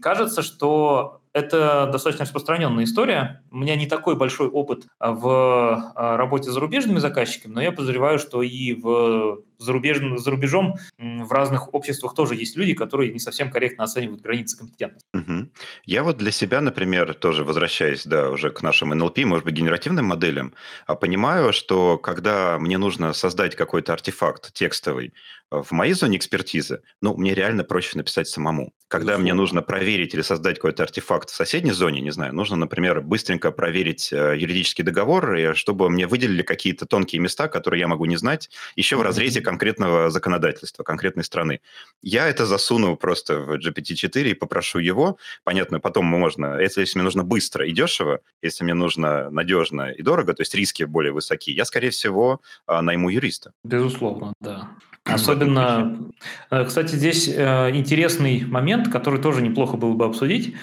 [0.00, 3.42] кажется, что это достаточно распространенная история.
[3.50, 7.72] У меня не такой большой опыт а, в а, работе с зарубежными заказчиками, но я
[7.72, 13.18] подозреваю, что и в зарубежным, за рубежом в разных обществах тоже есть люди, которые не
[13.18, 15.08] совсем корректно оценивают границы компетентности.
[15.12, 15.48] Угу.
[15.84, 20.06] Я вот для себя, например, тоже возвращаясь да, уже к нашим NLP, может быть, генеративным
[20.06, 20.54] моделям,
[20.86, 25.12] а понимаю, что когда мне нужно создать какой-то артефакт текстовый,
[25.50, 28.72] в моей зоне экспертизы, ну, мне реально проще написать самому.
[28.88, 29.22] Когда Безусловно.
[29.22, 33.50] мне нужно проверить или создать какой-то артефакт в соседней зоне, не знаю, нужно, например, быстренько
[33.50, 38.50] проверить э, юридический договор, чтобы мне выделили какие-то тонкие места, которые я могу не знать,
[38.74, 41.60] еще в разрезе конкретного законодательства, конкретной страны.
[42.02, 45.18] Я это засуну просто в GPT-4 и попрошу его.
[45.44, 50.02] Понятно, потом можно, если, если мне нужно быстро и дешево, если мне нужно надежно и
[50.02, 53.52] дорого, то есть риски более высокие, я, скорее всего, найму юриста.
[53.64, 54.70] Безусловно, да.
[55.06, 60.54] Особенно, э, кстати, здесь э, интересный момент, который тоже неплохо было бы обсудить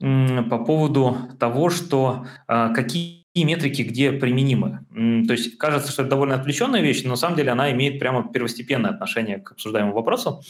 [0.00, 4.80] по поводу того, что э, какие метрики где применимы.
[5.26, 8.28] То есть кажется, что это довольно отвлеченная вещь, но на самом деле она имеет прямо
[8.32, 10.42] первостепенное отношение к обсуждаемому вопросу.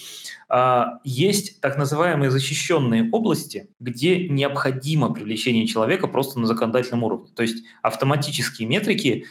[0.51, 7.29] А, есть так называемые защищенные области, где необходимо привлечение человека просто на законодательном уровне.
[7.35, 9.27] То есть автоматические метрики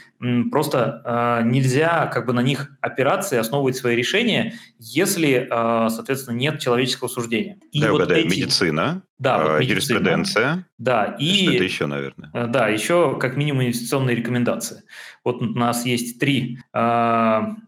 [0.51, 6.35] просто а, нельзя как бы на них опираться и основывать свои решения, если, а, соответственно,
[6.35, 7.57] нет человеческого суждения.
[7.71, 8.39] И да, вот угадаю, эти...
[8.39, 10.67] медицина, да, вот медицина, юриспруденция.
[10.77, 11.47] Да, и...
[11.47, 12.47] Что-то еще, наверное.
[12.47, 14.83] Да, еще как минимум инвестиционные рекомендации.
[15.23, 16.59] Вот у нас есть три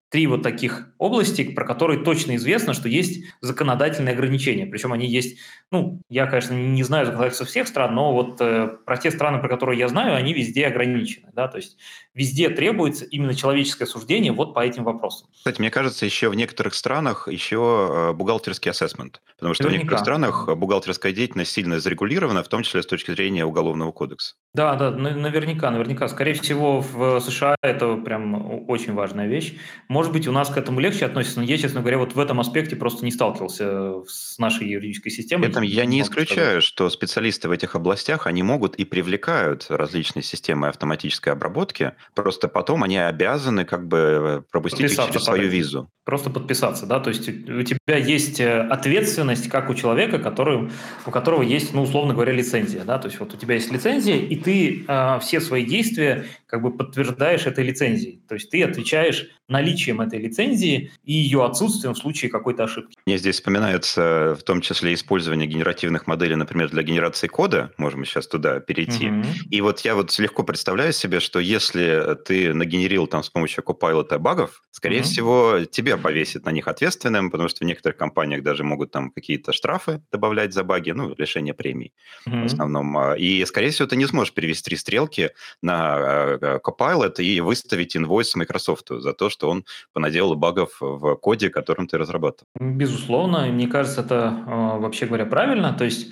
[0.10, 4.66] три вот таких области, про которые точно известно, что есть законодательные ограничения.
[4.66, 5.38] Причем они есть,
[5.72, 9.48] ну, я, конечно, не знаю законодательства всех стран, но вот э, про те страны, про
[9.48, 11.30] которые я знаю, они везде ограничены.
[11.34, 11.48] Да?
[11.48, 11.78] То есть
[12.20, 15.30] везде требуется именно человеческое суждение вот по этим вопросам.
[15.34, 19.22] Кстати, мне кажется, еще в некоторых странах еще э, бухгалтерский ассессмент.
[19.38, 19.80] Потому что Наверняка.
[19.80, 24.36] в некоторых странах бухгалтерская деятельность сильно зарегулирована, в том числе с точки зрения уголовного кодекса.
[24.54, 26.08] Да, да, наверняка, наверняка.
[26.10, 29.56] Скорее всего, в США это прям очень важная вещь.
[29.88, 32.40] Может быть, у нас к этому легче относится, но я, честно говоря, вот в этом
[32.40, 35.44] аспекте просто не сталкивался с нашей юридической системой.
[35.44, 36.64] При этом я не исключаю, сказать.
[36.64, 42.84] что специалисты в этих областях, они могут и привлекают различные системы автоматической обработки, просто потом
[42.84, 45.90] они обязаны как бы пропустить их через свою визу.
[46.06, 50.72] Просто подписаться, да, то есть у тебя есть э, ответственность, как у человека, который,
[51.06, 54.16] у которого есть, ну, условно говоря, лицензия, да, то есть вот у тебя есть лицензия,
[54.16, 59.30] и ты э, все свои действия как бы подтверждаешь этой лицензией, то есть ты отвечаешь
[59.48, 62.96] наличием этой лицензии и ее отсутствием в случае какой-то ошибки.
[63.06, 67.72] Мне здесь вспоминается в том числе использование генеративных моделей, например, для генерации кода.
[67.78, 69.08] Можем сейчас туда перейти.
[69.08, 69.26] Mm-hmm.
[69.50, 74.18] И вот я вот легко представляю себе, что если ты нагенерил там с помощью Copilot
[74.20, 75.04] багов, скорее mm-hmm.
[75.04, 79.52] всего, тебя повесит на них ответственным, потому что в некоторых компаниях даже могут там какие-то
[79.52, 81.94] штрафы добавлять за баги, ну, лишение премий
[82.28, 82.44] mm-hmm.
[82.44, 82.98] в основном.
[82.98, 85.32] А, и, скорее всего, ты не сможешь перевести стрелки
[85.62, 91.50] на э, Copilot и выставить инвойс Microsoft за то, что он понаделал багов в коде,
[91.50, 92.48] которым ты разрабатывал.
[92.60, 95.74] Безусловно, мне кажется, это а, вообще говоря правильно.
[95.74, 96.12] То есть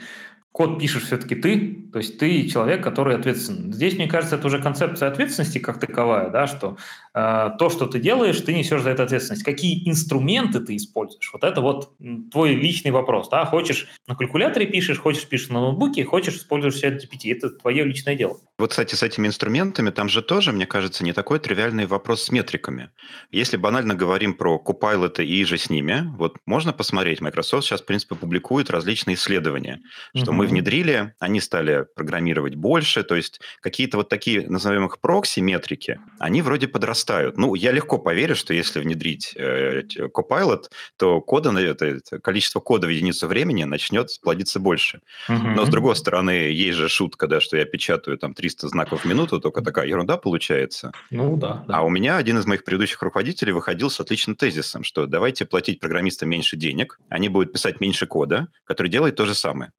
[0.58, 3.72] код пишешь все-таки ты, то есть ты человек, который ответственен.
[3.72, 6.78] Здесь, мне кажется, это уже концепция ответственности как таковая, да, что
[7.14, 9.44] э, то, что ты делаешь, ты несешь за это ответственность.
[9.44, 11.30] Какие инструменты ты используешь?
[11.32, 11.92] Вот это вот
[12.32, 13.30] твой личный вопрос.
[13.30, 13.46] Да?
[13.46, 17.32] Хочешь на калькуляторе пишешь, хочешь пишешь на ноутбуке, хочешь используешь чат GPT.
[17.34, 18.40] Это твое личное дело.
[18.58, 22.32] Вот, кстати, с этими инструментами там же тоже, мне кажется, не такой тривиальный вопрос с
[22.32, 22.90] метриками.
[23.30, 27.86] Если банально говорим про Copilot и же с ними, вот можно посмотреть, Microsoft сейчас, в
[27.86, 29.82] принципе, публикует различные исследования,
[30.16, 30.34] что mm-hmm.
[30.34, 36.42] мы внедрили, они стали программировать больше, то есть какие-то вот такие, назовем их прокси-метрики, они
[36.42, 37.38] вроде подрастают.
[37.38, 39.84] Ну, я легко поверю, что если внедрить э,
[40.16, 40.66] Copilot,
[40.98, 45.02] то кода, это, это количество кода в единицу времени начнет плодиться больше.
[45.30, 45.56] Uh-huh.
[45.56, 49.06] Но, с другой стороны, есть же шутка, да, что я печатаю там 300 знаков в
[49.06, 50.92] минуту, только такая ерунда получается.
[51.10, 51.64] Ну, да.
[51.68, 51.78] да.
[51.78, 55.80] А у меня один из моих предыдущих руководителей выходил с отличным тезисом, что давайте платить
[55.80, 59.72] программистам меньше денег, они будут писать меньше кода, который делает то же самое.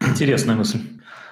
[0.00, 0.80] Интересная мысль.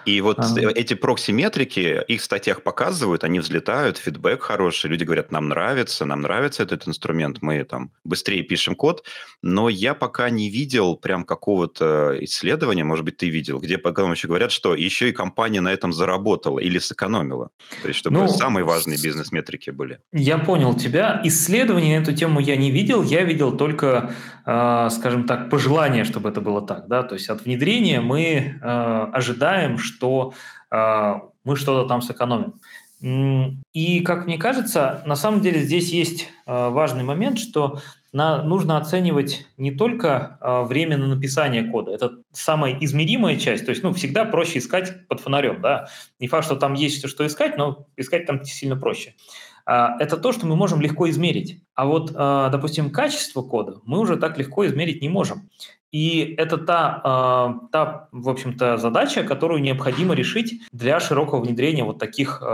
[0.04, 0.70] И вот а.
[0.74, 6.22] эти прокси-метрики, их в статьях показывают, они взлетают, фидбэк хороший, люди говорят, нам нравится, нам
[6.22, 9.04] нравится этот инструмент, мы там быстрее пишем код,
[9.42, 14.28] но я пока не видел прям какого-то исследования, может быть, ты видел, где потом еще
[14.28, 17.50] говорят, что еще и компания на этом заработала или сэкономила.
[17.82, 20.00] То есть, чтобы ну, самые важные бизнес-метрики были.
[20.12, 21.20] Я понял тебя.
[21.24, 24.14] Исследований на эту тему я не видел, я видел только,
[24.46, 26.88] э, скажем так, пожелание, чтобы это было так.
[26.88, 27.02] Да?
[27.02, 30.34] То есть от внедрения мы э, ожидаем, что что
[30.70, 32.54] э, мы что-то там сэкономим.
[33.72, 37.80] И, как мне кажется, на самом деле здесь есть э, важный момент, что
[38.12, 43.70] на, нужно оценивать не только э, время на написание кода, это самая измеримая часть, то
[43.70, 45.60] есть ну, всегда проще искать под фонарем.
[45.60, 45.88] Да?
[46.20, 49.14] Не факт, что там есть что искать, но искать там сильно проще.
[49.66, 51.60] А, это то, что мы можем легко измерить.
[51.74, 55.48] А вот, допустим, качество кода мы уже так легко измерить не можем.
[55.92, 61.98] И это та, э, та, в общем-то, задача, которую необходимо решить для широкого внедрения вот
[61.98, 62.46] таких э,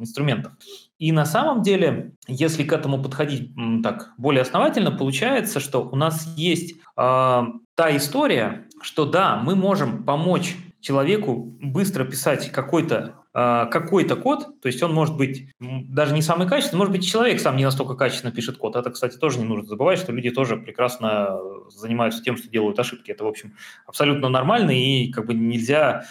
[0.00, 0.52] инструментов.
[0.98, 6.26] И на самом деле, если к этому подходить так более основательно, получается, что у нас
[6.36, 7.42] есть э,
[7.74, 14.82] та история, что да, мы можем помочь человеку быстро писать какой-то какой-то код, то есть
[14.82, 18.56] он может быть даже не самый качественный, может быть, человек сам не настолько качественно пишет
[18.56, 18.76] код.
[18.76, 23.10] Это, кстати, тоже не нужно забывать, что люди тоже прекрасно занимаются тем, что делают ошибки.
[23.10, 23.54] Это, в общем,
[23.86, 26.04] абсолютно нормально, и как бы нельзя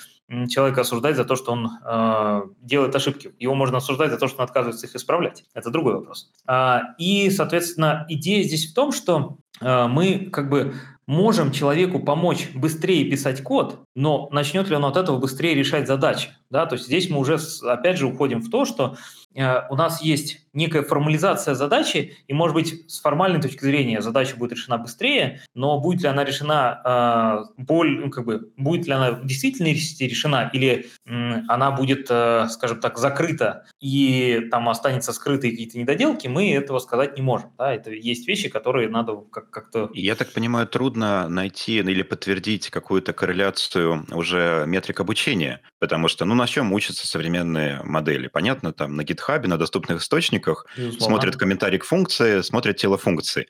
[0.49, 3.33] человека осуждать за то, что он э, делает ошибки.
[3.39, 5.45] Его можно осуждать за то, что он отказывается их исправлять.
[5.53, 6.31] Это другой вопрос.
[6.47, 10.73] А, и, соответственно, идея здесь в том, что э, мы как бы
[11.05, 16.29] можем человеку помочь быстрее писать код, но начнет ли он от этого быстрее решать задачи?
[16.49, 16.65] Да?
[16.65, 18.97] То есть здесь мы уже, опять же, уходим в то, что
[19.33, 24.35] э, у нас есть некая формализация задачи, и, может быть, с формальной точки зрения задача
[24.37, 28.93] будет решена быстрее, но будет ли она решена, э, боль, ну, как бы, будет ли
[28.93, 35.51] она действительно решена, или э, она будет, э, скажем так, закрыта, и там останется скрытые
[35.51, 37.51] какие-то недоделки, мы этого сказать не можем.
[37.57, 37.73] Да?
[37.73, 39.89] Это есть вещи, которые надо как- как-то...
[39.93, 46.35] Я так понимаю, трудно найти или подтвердить какую-то корреляцию уже метрик обучения, потому что, ну,
[46.35, 48.27] на чем учатся современные модели?
[48.27, 51.05] Понятно, там на GitHub, на доступных источниках Безусловно.
[51.05, 53.47] смотрят комментарий к функции, смотрят тело функции.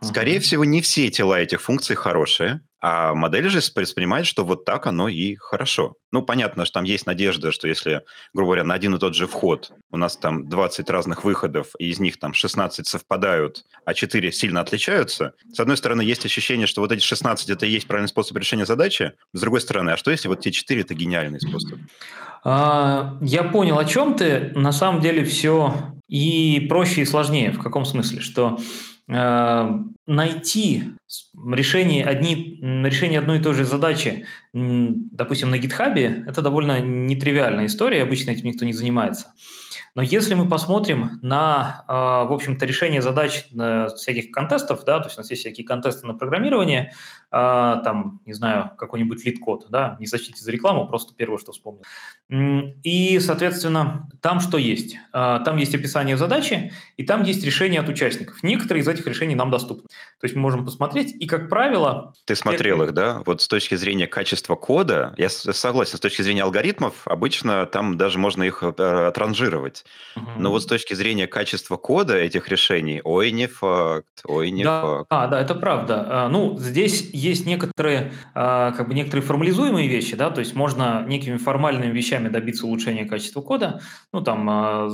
[0.00, 0.40] Скорее uh-huh.
[0.40, 5.08] всего, не все тела этих функций хорошие, а модель же воспринимает, что вот так оно
[5.08, 5.94] и хорошо.
[6.10, 8.02] Ну, понятно, что там есть надежда, что если,
[8.34, 11.90] грубо говоря, на один и тот же вход у нас там 20 разных выходов, и
[11.90, 16.80] из них там 16 совпадают, а 4 сильно отличаются, с одной стороны, есть ощущение, что
[16.80, 20.10] вот эти 16– это и есть правильный способ решения задачи, с другой стороны, а что
[20.10, 21.78] если вот те 4– это гениальный способ?
[22.44, 24.50] А, я понял, о чем ты.
[24.56, 25.72] На самом деле все
[26.08, 27.52] и проще, и сложнее.
[27.52, 28.20] В каком смысле?
[28.20, 28.58] Что
[29.08, 30.84] найти
[31.34, 38.02] решение, одни, решение одной и той же задачи, допустим, на гитхабе, это довольно нетривиальная история,
[38.02, 39.34] обычно этим никто не занимается.
[39.94, 43.44] Но если мы посмотрим на, а, в общем-то, решение задач
[43.94, 46.94] всяких контестов, да, то есть у нас есть всякие контесты на программирование,
[47.32, 51.82] там, не знаю, какой-нибудь LeetCode, да, не сочтите за рекламу, просто первое, что вспомнил.
[52.82, 54.96] И, соответственно, там что есть?
[55.12, 58.42] А, там есть описание задачи, и там есть решения от участников.
[58.42, 59.88] Некоторые из этих решений нам доступны.
[60.20, 62.14] То есть мы можем посмотреть, и, как правило...
[62.26, 62.84] Ты смотрел это...
[62.84, 63.22] их, да?
[63.24, 68.18] Вот с точки зрения качества кода, я согласен, с точки зрения алгоритмов, обычно там даже
[68.18, 69.84] можно их э, отранжировать.
[70.16, 70.30] Угу.
[70.38, 74.82] Но вот с точки зрения качества кода этих решений, ой, не факт, ой, не да,
[74.82, 75.06] факт.
[75.10, 76.06] А, да, это правда.
[76.08, 81.04] А, ну, здесь есть некоторые, а, как бы некоторые формализуемые вещи, да, то есть можно
[81.06, 83.80] некими формальными вещами добиться улучшения качества кода,
[84.12, 84.88] ну, там, а,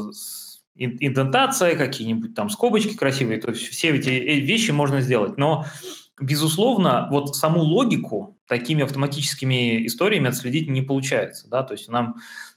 [0.76, 5.64] индентация, какие-нибудь там скобочки красивые, то есть все эти э, вещи можно сделать, но
[6.20, 11.48] Безусловно, вот саму логику такими автоматическими историями отследить не получается.
[11.48, 11.62] Да?
[11.62, 12.16] То есть нам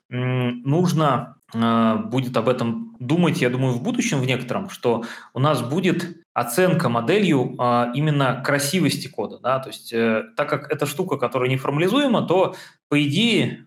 [0.10, 6.18] нужно будет об этом думать, я думаю, в будущем в некотором, что у нас будет
[6.34, 9.40] оценка моделью э, именно красивости кода.
[9.40, 9.60] Да?
[9.60, 12.56] То есть э, так как эта штука, которая не формализуема, то,
[12.90, 13.66] по идее,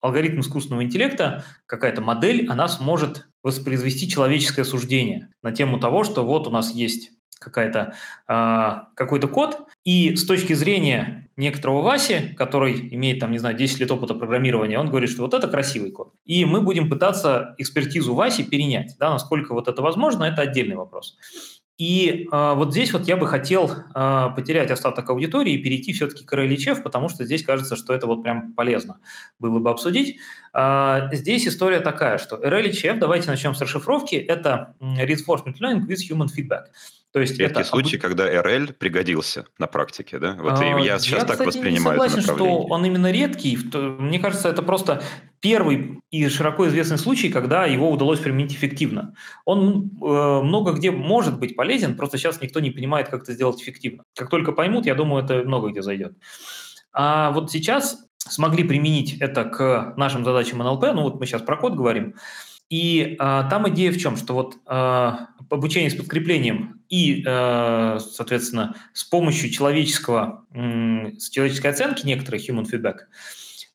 [0.00, 6.46] алгоритм искусственного интеллекта, какая-то модель, она сможет воспроизвести человеческое суждение на тему того, что вот
[6.46, 7.94] у нас есть какая-то,
[8.26, 13.90] какой-то код, и с точки зрения некоторого Васи, который имеет, там, не знаю, 10 лет
[13.90, 16.12] опыта программирования, он говорит, что вот это красивый код.
[16.24, 18.96] И мы будем пытаться экспертизу Васи перенять.
[18.98, 21.16] Да, насколько вот это возможно, это отдельный вопрос.
[21.78, 26.24] И э, вот здесь вот я бы хотел э, потерять остаток аудитории и перейти все-таки
[26.24, 28.98] к RLHF, потому что здесь кажется, что это вот прям полезно
[29.38, 30.18] было бы обсудить.
[30.52, 36.26] Э, здесь история такая, что RLHF, давайте начнем с расшифровки, это Reinforcement Learning with Human
[36.26, 36.64] Feedback.
[37.18, 37.68] То есть Редкий это...
[37.68, 40.36] случай, когда RL пригодился на практике, да?
[40.38, 43.58] Вот а, я сейчас я, так кстати, воспринимаю не согласен, это что он именно редкий.
[43.74, 45.02] Мне кажется, это просто
[45.40, 49.14] первый и широко известный случай, когда его удалось применить эффективно.
[49.44, 53.60] Он э, много где может быть полезен, просто сейчас никто не понимает, как это сделать
[53.60, 54.04] эффективно.
[54.14, 56.12] Как только поймут, я думаю, это много где зайдет.
[56.92, 61.56] А вот сейчас смогли применить это к нашим задачам НЛП, ну вот мы сейчас про
[61.56, 62.14] код говорим,
[62.70, 68.76] и а, там идея в чем, что вот а, обучение с подкреплением и, а, соответственно,
[68.92, 72.96] с помощью человеческого, с человеческой оценки некоторых human feedback–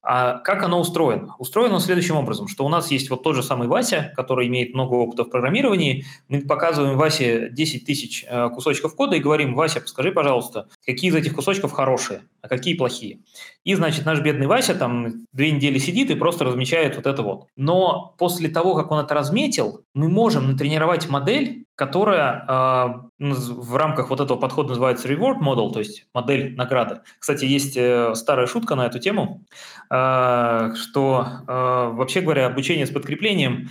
[0.05, 1.33] а как оно устроено?
[1.39, 4.95] Устроено следующим образом, что у нас есть вот тот же самый Вася, который имеет много
[4.95, 6.05] опыта в программировании.
[6.27, 11.15] Мы показываем Васе 10 тысяч э, кусочков кода и говорим, Вася, скажи, пожалуйста, какие из
[11.15, 13.19] этих кусочков хорошие, а какие плохие.
[13.63, 17.47] И, значит, наш бедный Вася там две недели сидит и просто размечает вот это вот.
[17.55, 24.09] Но после того, как он это разметил, мы можем натренировать модель, которая э, в рамках
[24.09, 27.01] вот этого подхода называется reward model, то есть модель награды.
[27.19, 29.43] Кстати, есть э, старая шутка на эту тему,
[29.89, 33.69] э, что э, вообще говоря, обучение с подкреплением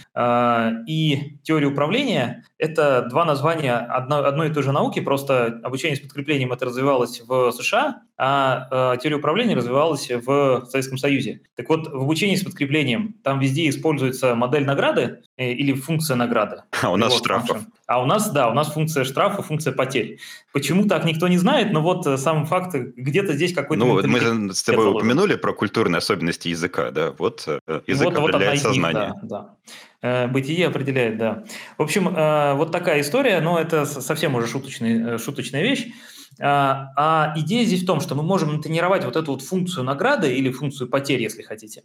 [0.86, 6.00] и теория управления– это два названия одно, одной и той же науки, просто обучение с
[6.00, 11.40] подкреплением это развивалось в США, а э, теория управления развивалась в Советском Союзе.
[11.56, 16.62] Так вот, в обучении с подкреплением там везде используется модель награды э, или функция награды.
[16.82, 17.62] А у нас штрафов.
[17.88, 20.18] А у нас, да, у нас функция штрафа, функция потерь.
[20.52, 23.84] Почему так, никто не знает, но вот э, сам факт, где-то здесь какой-то...
[23.84, 27.48] Ну, мы же с тобой упомянули про культурные особенности языка, да, вот
[27.86, 29.06] язык вот, определяет вот сознание.
[29.06, 29.56] Них, да, да.
[30.02, 31.44] Бытие определяет, да.
[31.78, 32.04] В общем,
[32.56, 35.92] вот такая история, но это совсем уже шуточная, шуточная вещь.
[36.40, 40.50] А, идея здесь в том, что мы можем натренировать вот эту вот функцию награды или
[40.50, 41.82] функцию потери, если хотите.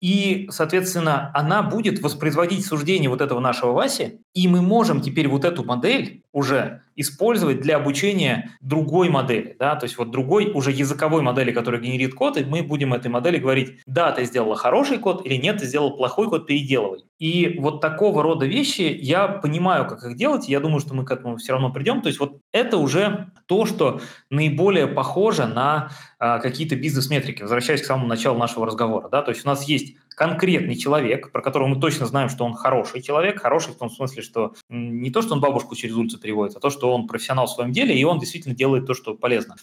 [0.00, 5.44] И, соответственно, она будет воспроизводить суждение вот этого нашего Васи, и мы можем теперь вот
[5.44, 11.22] эту модель уже использовать для обучения другой модели, да, то есть вот другой уже языковой
[11.22, 15.24] модели, которая генерит код, и мы будем этой модели говорить, да, ты сделала хороший код
[15.26, 17.04] или нет, ты сделал плохой код, переделывай.
[17.18, 21.10] И вот такого рода вещи я понимаю, как их делать, я думаю, что мы к
[21.10, 22.00] этому все равно придем.
[22.00, 24.00] То есть вот это уже то, что
[24.30, 29.08] наиболее похоже на а, какие-то бизнес-метрики, возвращаясь к самому началу нашего разговора.
[29.10, 29.20] Да?
[29.20, 33.00] То есть у нас есть конкретный человек, про которого мы точно знаем, что он хороший
[33.00, 36.60] человек, хороший в том смысле, что не то, что он бабушку через улицу переводит, а
[36.60, 39.56] то, что он профессионал в своем деле, и он действительно делает то, что полезно.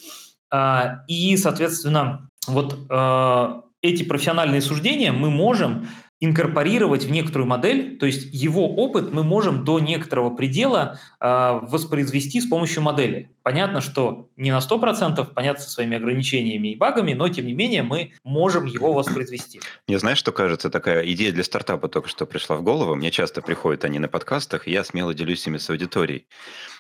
[0.49, 5.89] А, и, соответственно, вот а, эти профессиональные суждения мы можем
[6.19, 12.41] инкорпорировать в некоторую модель, то есть его опыт мы можем до некоторого предела э, воспроизвести
[12.41, 13.29] с помощью модели.
[13.43, 17.83] Понятно, что не на 100%, понятно со своими ограничениями и багами, но тем не менее
[17.83, 19.61] мы можем его воспроизвести.
[19.87, 22.95] Мне знаешь, что кажется, такая идея для стартапа только что пришла в голову.
[22.95, 26.25] Мне часто приходят они на подкастах, и я смело делюсь ими с аудиторией.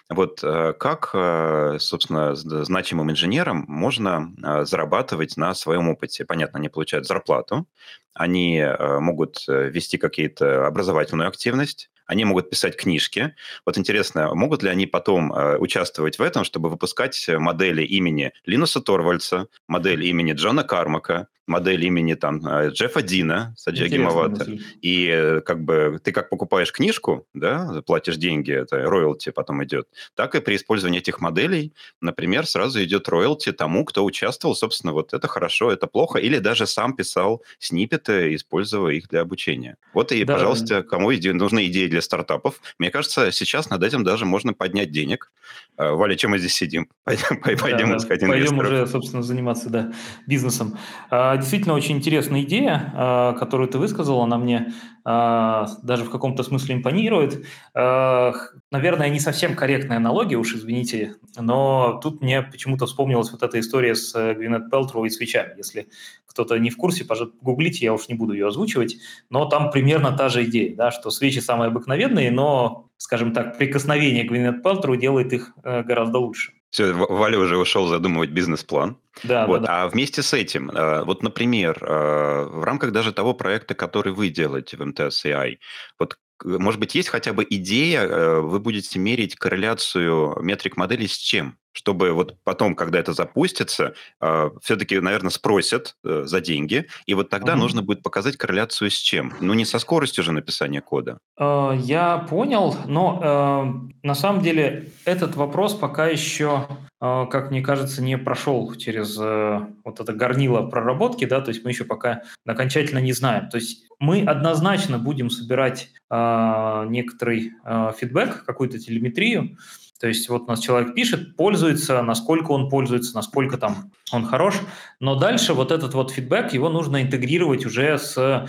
[0.09, 6.23] Вот э, как, э, собственно, значимым инженерам можно э, зарабатывать на своем опыте?
[6.23, 7.67] Понятно, они получают зарплату,
[8.13, 13.35] они могут вести какие-то образовательную активность, они могут писать книжки.
[13.63, 19.49] Вот интересно, могут ли они потом участвовать в этом, чтобы выпускать модели имени Линуса Торвальца,
[19.67, 24.45] модель имени Джона Кармака, модель имени там э, Джеффа Дина, Саджа Мавата.
[24.81, 29.87] И э, как бы ты как покупаешь книжку, да, платишь деньги, это роялти потом идет,
[30.15, 35.13] так и при использовании этих моделей, например, сразу идет роялти тому, кто участвовал, собственно, вот
[35.13, 39.77] это хорошо, это плохо, или даже сам писал сниппеты, используя их для обучения.
[39.93, 42.59] Вот и, да, пожалуйста, кому иде- нужны идеи для стартапов.
[42.77, 45.31] Мне кажется, сейчас над этим даже можно поднять денег.
[45.77, 46.89] Э, Валя, чем мы здесь сидим?
[47.03, 48.57] Пойдем, пойдем да, искать инвесторов.
[48.57, 49.93] Пойдем уже, собственно, заниматься да,
[50.25, 50.77] бизнесом.
[51.09, 54.73] А, действительно очень интересная идея, а, которую ты высказал, она мне
[55.03, 57.45] а, даже в каком-то смысле импонирует.
[57.73, 58.33] А,
[58.71, 63.95] наверное, не совсем корректная аналогия, уж извините, но тут мне почему-то вспомнилась вот эта история
[63.95, 65.53] с э, Гвинет Пелтроу и свечами.
[65.57, 65.87] Если
[66.25, 67.05] кто-то не в курсе,
[67.41, 68.97] гуглите, я уж не буду ее озвучивать,
[69.29, 74.25] но там примерно та же идея, да, что свечи самые обыкновенные, но, скажем так, прикосновение
[74.25, 76.56] Гвинет Пелтроу делает их э, гораздо лучше.
[76.77, 78.99] Все, Валя уже ушел задумывать бизнес-план.
[79.23, 79.61] Да, вот.
[79.61, 79.83] да, да.
[79.83, 84.29] А вместе с этим, э, вот, например, э, в рамках даже того проекта, который вы
[84.29, 85.57] делаете в МТС AI,
[85.97, 91.17] вот может быть, есть хотя бы идея, э, вы будете мерить корреляцию метрик моделей с
[91.17, 91.57] чем?
[91.77, 97.29] Чтобы вот потом, когда это запустится, э, все-таки, наверное, спросят э, за деньги, и вот
[97.29, 97.61] тогда угу.
[97.61, 99.31] нужно будет показать корреляцию с чем?
[99.41, 101.19] Ну, не со скоростью же написания кода.
[101.39, 106.67] Э, я понял, но э, на самом деле этот вопрос пока еще,
[106.99, 111.63] э, как мне кажется, не прошел через э, вот это горнило проработки, да, то есть
[111.63, 113.49] мы еще пока окончательно не знаем.
[113.49, 119.57] То есть мы однозначно будем собирать э, некоторый э, фидбэк, какую-то телеметрию,
[119.99, 124.55] то есть вот у нас человек пишет, пользуется, насколько он пользуется, насколько там он хорош,
[124.99, 128.47] но дальше вот этот вот фидбэк, его нужно интегрировать уже с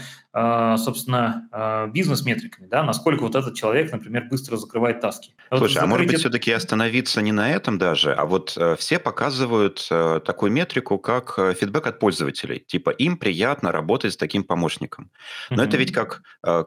[0.79, 5.33] собственно, а, бизнес-метриками, да, насколько вот этот человек, например, быстро закрывает таски.
[5.49, 8.99] Слушай, вот а может быть все-таки остановиться не на этом даже, а вот э, все
[8.99, 12.59] показывают э, такую метрику, как э, фидбэк от пользователей.
[12.67, 15.11] Типа им приятно работать с таким помощником.
[15.51, 15.67] Но mm-hmm.
[15.67, 16.23] это ведь как,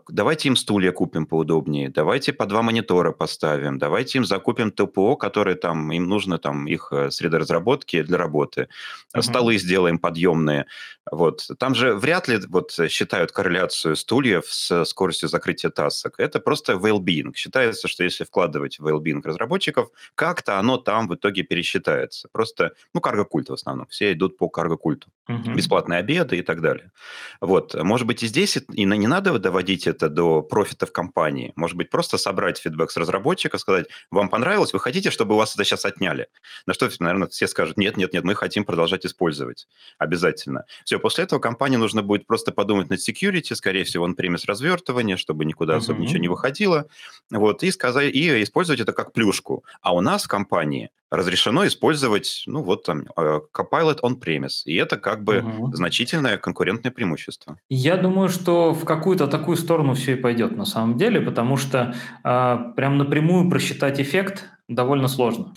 [0.10, 5.56] давайте им стулья купим поудобнее, давайте по два монитора поставим, давайте им закупим ТПО, которые
[5.56, 8.68] там, им нужно там их среда разработки для работы,
[9.16, 9.22] mm-hmm.
[9.22, 10.66] столы сделаем подъемные.
[11.12, 11.48] Вот.
[11.60, 16.16] Там же вряд ли вот считают корреляцию корреляцию стульев с скоростью закрытия тасок.
[16.18, 17.34] Это просто well-being.
[17.36, 22.28] Считается, что если вкладывать в well-being разработчиков, как-то оно там в итоге пересчитается.
[22.32, 23.88] Просто, ну, карго-культ в основном.
[23.88, 25.10] Все идут по карго-культу.
[25.28, 25.54] Угу.
[25.54, 26.92] Бесплатные обеды и так далее.
[27.40, 27.76] Вот.
[27.76, 31.54] Может быть, и здесь и не надо доводить это до профитов компании.
[31.56, 35.54] Может быть, просто собрать фидбэк с разработчика, сказать, вам понравилось, вы хотите, чтобы у вас
[35.56, 36.28] это сейчас отняли?
[36.66, 39.68] На что, наверное, все скажут, нет, нет, нет, мы хотим продолжать использовать.
[39.98, 40.66] Обязательно.
[40.84, 45.18] Все, после этого компании нужно будет просто подумать над security, скорее всего, он премис развертывания,
[45.18, 46.02] чтобы никуда особо uh-huh.
[46.04, 46.88] ничего не выходило,
[47.30, 49.64] вот, и, сказать, и использовать это как плюшку.
[49.82, 54.64] А у нас в компании разрешено использовать, ну, вот там, э, Copilot on-premise.
[54.66, 55.76] И это как бы угу.
[55.76, 57.58] значительное конкурентное преимущество.
[57.70, 61.94] Я думаю, что в какую-то такую сторону все и пойдет на самом деле, потому что
[62.24, 65.54] э, прям напрямую просчитать эффект довольно сложно.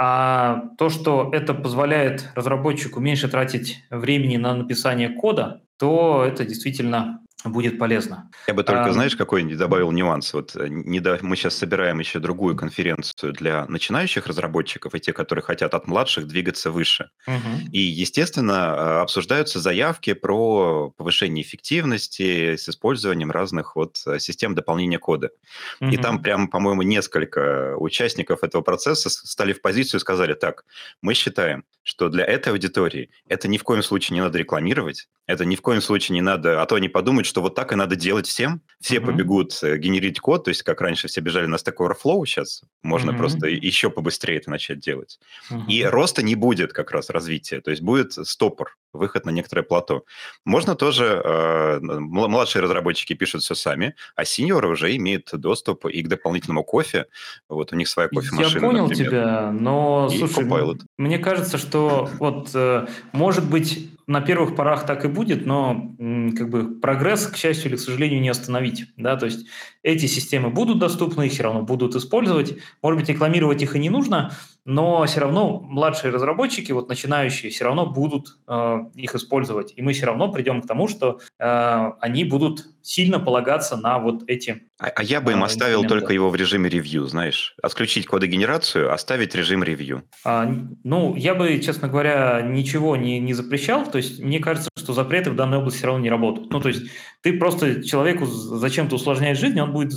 [0.00, 7.20] А то, что это позволяет разработчику меньше тратить времени на написание кода, то это действительно
[7.44, 8.30] будет полезно.
[8.48, 10.34] Я бы только, а, знаешь, какой добавил нюанс.
[10.34, 11.18] Вот э, не до...
[11.22, 16.26] мы сейчас собираем еще другую конференцию для начинающих разработчиков и те, которые хотят от младших
[16.26, 17.10] двигаться выше.
[17.26, 17.70] Угу.
[17.70, 24.98] И, естественно, э, обсуждаются заявки про повышение эффективности с использованием разных вот э, систем дополнения
[24.98, 25.30] кода.
[25.80, 25.90] Угу.
[25.90, 30.64] И там прям, по-моему, несколько участников этого процесса стали в позицию и сказали, так,
[31.02, 35.46] мы считаем, что для этой аудитории это ни в коем случае не надо рекламировать, это
[35.46, 37.96] ни в коем случае не надо, а то они подумают, что вот так и надо
[37.96, 38.60] делать всем.
[38.78, 39.06] Все mm-hmm.
[39.06, 43.12] побегут э, генерить код, то есть как раньше все бежали на Stack Overflow, сейчас можно
[43.12, 43.16] mm-hmm.
[43.16, 45.18] просто еще побыстрее это начать делать.
[45.50, 45.66] Mm-hmm.
[45.68, 50.04] И роста не будет как раз развития, то есть будет стопор, выход на некоторое плато.
[50.44, 56.08] Можно тоже, э, младшие разработчики пишут все сами, а сеньоры уже имеют доступ и к
[56.08, 57.06] дополнительному кофе.
[57.48, 59.10] Вот у них своя кофемашина, Я понял например.
[59.10, 60.80] тебя, но, и слушай, Copilot.
[60.96, 66.48] мне кажется, что вот, э, может быть, на первых порах так и будет, но как
[66.48, 68.86] бы прогресс, к счастью или к сожалению, не остановить.
[68.96, 69.16] Да?
[69.16, 69.46] То есть
[69.82, 72.56] эти системы будут доступны, их все равно будут использовать.
[72.82, 74.32] Может быть, рекламировать их и не нужно,
[74.68, 79.72] но все равно младшие разработчики, вот начинающие, все равно будут э, их использовать.
[79.76, 84.24] И мы все равно придем к тому, что э, они будут сильно полагаться на вот
[84.26, 84.68] эти...
[84.78, 87.54] А, а я бы им э, оставил только его в режиме ревью, знаешь.
[87.62, 90.04] Отключить кодогенерацию, оставить режим ревью.
[90.22, 90.46] А,
[90.84, 93.90] ну, я бы, честно говоря, ничего не, не запрещал.
[93.90, 96.52] То есть мне кажется, что запреты в данной области все равно не работают.
[96.52, 96.90] Ну, то есть
[97.22, 99.92] ты просто человеку зачем-то усложняешь жизнь, он будет...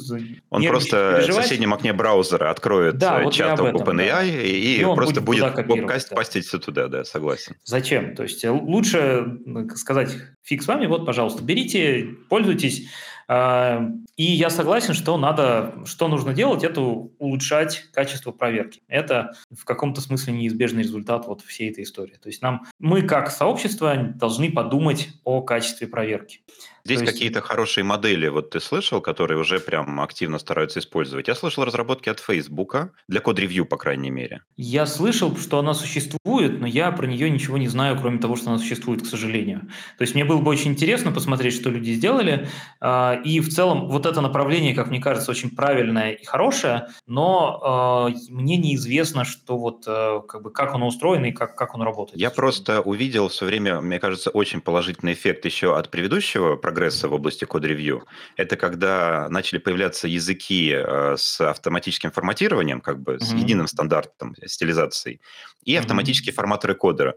[0.49, 1.45] Он просто переживать.
[1.45, 4.23] в соседнем окне браузера откроет да, вот чат OpenAI да.
[4.23, 6.15] и, и просто будет, будет да.
[6.15, 7.55] пастить все туда, да, согласен.
[7.63, 8.15] Зачем?
[8.15, 9.39] То есть лучше
[9.75, 12.87] сказать, фиг с вами, вот, пожалуйста, берите, пользуйтесь,
[13.33, 18.81] а, и я согласен, что надо, что нужно делать, это улучшать качество проверки.
[18.89, 22.17] Это в каком-то смысле неизбежный результат вот всей этой истории.
[22.21, 26.41] То есть нам, мы как сообщество должны подумать о качестве проверки.
[26.85, 27.11] Здесь есть...
[27.11, 31.27] какие-то хорошие модели, вот ты слышал, которые уже прям активно стараются использовать.
[31.27, 34.41] Я слышал разработки от Facebook, для код-ревью, по крайней мере.
[34.57, 38.49] Я слышал, что она существует, но я про нее ничего не знаю, кроме того, что
[38.49, 39.61] она существует, к сожалению.
[39.97, 42.47] То есть мне было бы очень интересно посмотреть, что люди сделали,
[42.79, 48.09] а, и в целом вот это направление, как мне кажется, очень правильное и хорошее, но
[48.09, 51.85] э, мне неизвестно, что вот э, как бы как оно устроено и как, как оно
[51.85, 52.19] работает.
[52.19, 57.13] Я просто увидел все время, мне кажется, очень положительный эффект еще от предыдущего прогресса в
[57.13, 58.03] области код-ревью.
[58.37, 63.23] Это когда начали появляться языки э, с автоматическим форматированием, как бы mm-hmm.
[63.23, 65.19] с единым стандартом стилизацией,
[65.65, 66.35] и автоматические mm-hmm.
[66.35, 67.15] форматоры кодера.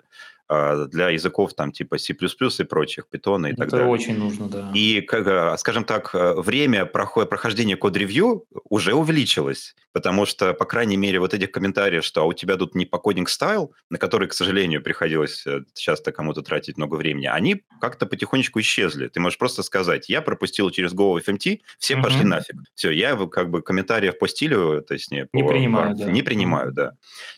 [0.49, 3.87] А, для языков там типа C++ и прочих, Python и Это так далее.
[3.87, 4.71] Это очень нужно, да.
[4.75, 11.35] И, как, скажем так, время прохождения код-ревью уже увеличилось, потому что, по крайней мере, вот
[11.35, 14.83] этих комментариев, что а у тебя тут не по кодинг стайл, на который, к сожалению,
[14.83, 19.09] приходилось э, часто кому-то тратить много времени, они как-то потихонечку исчезли.
[19.09, 22.03] Ты можешь просто сказать, я пропустил через Go FMT, все mm-hmm.
[22.03, 22.57] пошли нафиг.
[22.75, 26.07] Все, я как бы комментариев по стилю, то есть не, не по, принимаю, да.
[26.07, 26.93] не принимаю, да.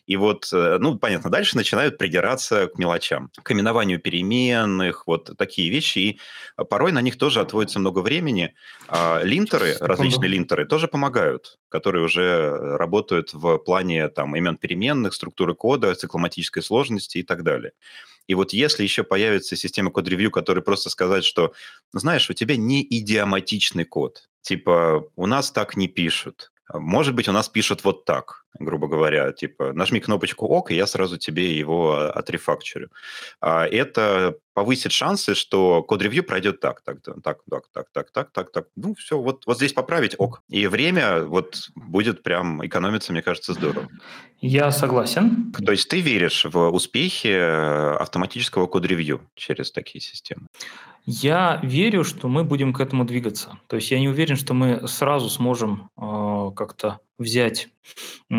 [0.07, 5.71] И вот, э, ну, понятно, дальше начинают придираться к мелочам, к именованию переменных, вот такие
[5.71, 6.21] вещи, и
[6.69, 8.55] порой на них тоже отводится много времени.
[8.89, 9.93] А линтеры, Секунду.
[9.93, 16.63] различные линтеры, тоже помогают, которые уже работают в плане там имен переменных, структуры кода, цикломатической
[16.63, 17.73] сложности и так далее.
[18.27, 21.53] И вот если еще появится система код-ревью, которая просто сказать, что,
[21.93, 27.33] знаешь, у тебя не идиоматичный код, типа у нас так не пишут, может быть, у
[27.33, 32.11] нас пишут вот так, грубо говоря, типа нажми кнопочку ОК, и я сразу тебе его
[32.11, 32.89] отрефакчурю.
[33.41, 38.31] А это повысит шансы, что код-ревью пройдет так, так, так, так, так, так, так, так,
[38.33, 38.67] так, так.
[38.75, 40.43] Ну, все, вот, вот здесь поправить ок.
[40.49, 43.89] И время вот будет прям экономиться, мне кажется, здорово.
[44.41, 45.53] Я согласен.
[45.65, 50.47] То есть ты веришь в успехи автоматического код-ревью через такие системы?
[51.09, 53.59] Я верю, что мы будем к этому двигаться.
[53.69, 57.69] То есть я не уверен, что мы сразу сможем э, как-то взять
[58.29, 58.35] э,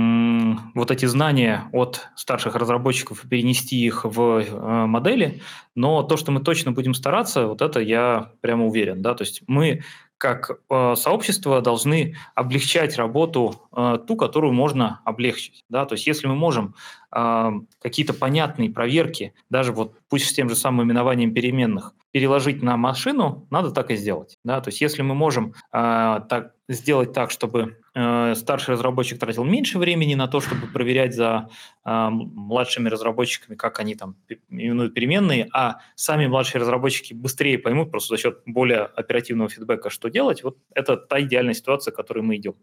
[0.76, 5.42] вот эти знания от старших разработчиков и перенести их в э, модели,
[5.76, 9.02] но то, что мы точно будем стараться, вот это я прямо уверен.
[9.02, 9.16] Да?
[9.16, 9.84] То есть мы
[10.18, 15.64] как э, сообщество должны облегчать работу э, ту, которую можно облегчить.
[15.70, 15.86] Да?
[15.86, 16.76] То есть если мы можем
[17.16, 17.52] э,
[17.82, 23.46] какие-то понятные проверки, даже вот пусть с тем же самым именованием переменных, переложить на машину,
[23.52, 24.40] надо так и сделать.
[24.44, 24.60] Да?
[24.60, 29.78] То есть если мы можем э, так, сделать так, чтобы э, старший разработчик тратил меньше
[29.78, 31.48] времени на то, чтобы проверять за
[31.86, 34.16] э, младшими разработчиками, как они там
[34.50, 40.10] именуют переменные, а сами младшие разработчики быстрее поймут просто за счет более оперативного фидбэка, что
[40.10, 42.56] делать, вот это та идеальная ситуация, к которой мы идем.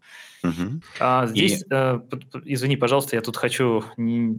[0.43, 0.81] Угу.
[0.99, 1.65] А здесь, И...
[1.71, 1.99] э,
[2.43, 3.85] извини, пожалуйста, я тут хочу,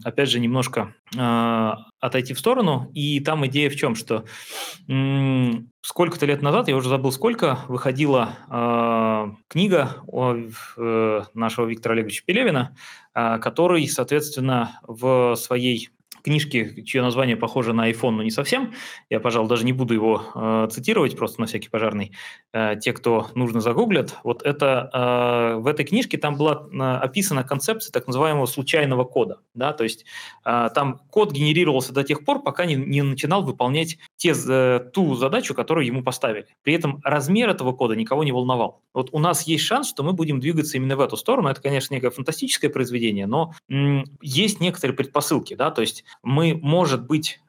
[0.05, 4.25] опять же, немножко э, отойти в сторону, и там идея в чем, что
[4.89, 5.06] м-
[5.83, 12.25] сколько-то лет назад, я уже забыл сколько, выходила э, книга о, э, нашего Виктора Олеговича
[12.27, 12.77] Пелевина,
[13.15, 15.91] э, который, соответственно, в своей
[16.27, 18.74] книжки, чье название похоже на iPhone, но не совсем.
[19.11, 22.11] Я, пожалуй, даже не буду его э, цитировать, просто на всякий пожарный.
[22.53, 24.16] Э, те, кто нужно, загуглят.
[24.24, 29.39] Вот это э, в этой книжке там была э, описана концепция так называемого случайного кода.
[29.55, 29.72] Да?
[29.72, 30.05] То есть
[30.45, 35.14] э, там код генерировался до тех пор, пока не, не начинал выполнять те, э, ту
[35.14, 36.47] задачу, которую ему поставили.
[36.64, 38.83] При этом размер этого кода никого не волновал.
[38.93, 41.49] Вот у нас есть шанс, что мы будем двигаться именно в эту сторону.
[41.49, 45.55] Это, конечно, некое фантастическое произведение, но м- есть некоторые предпосылки.
[45.55, 45.70] Да?
[45.70, 47.41] То есть мы, может быть,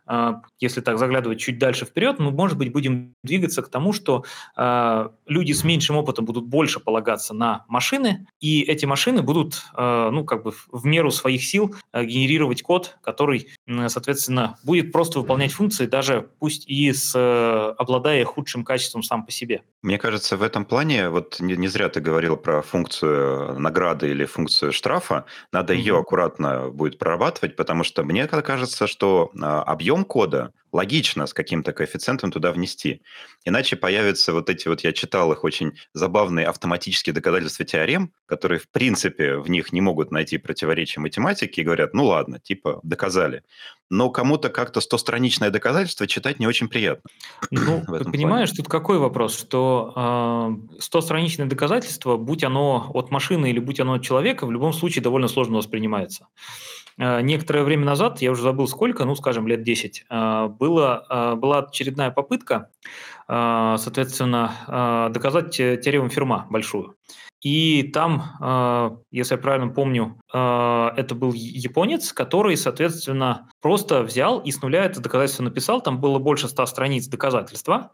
[0.60, 4.24] если так заглядывать чуть дальше вперед, мы, может быть, будем двигаться к тому, что
[4.56, 10.10] э, люди с меньшим опытом будут больше полагаться на машины, и эти машины будут, э,
[10.12, 15.20] ну, как бы в меру своих сил э, генерировать код, который, э, соответственно, будет просто
[15.20, 19.62] выполнять функции, даже пусть и с, э, обладая худшим качеством сам по себе.
[19.82, 24.26] Мне кажется, в этом плане, вот не, не зря ты говорил про функцию награды или
[24.26, 25.78] функцию штрафа, надо mm-hmm.
[25.78, 31.72] ее аккуратно будет прорабатывать, потому что мне кажется, что объем объем кода логично с каким-то
[31.72, 33.02] коэффициентом туда внести.
[33.46, 38.68] Иначе появятся вот эти вот, я читал их, очень забавные автоматические доказательства теорем, которые, в
[38.70, 43.44] принципе, в них не могут найти противоречия математики и говорят, ну ладно, типа, доказали.
[43.90, 47.10] Но кому-то как-то стостраничное доказательство читать не очень приятно.
[47.52, 48.58] Ну, ты понимаешь, плане.
[48.58, 54.04] тут какой вопрос, что э, стостраничное доказательство, будь оно от машины или будь оно от
[54.04, 56.28] человека, в любом случае довольно сложно воспринимается.
[56.98, 61.36] Э, некоторое время назад, я уже забыл сколько, ну, скажем, лет 10, э, было, э,
[61.36, 62.70] была очередная попытка,
[63.28, 66.96] соответственно, доказать теорему Ферма большую.
[67.42, 70.18] И там, если я правильно помню,
[70.96, 75.82] это был японец, который, соответственно, просто взял и с нуля это доказательство написал.
[75.82, 77.92] Там было больше ста страниц доказательства.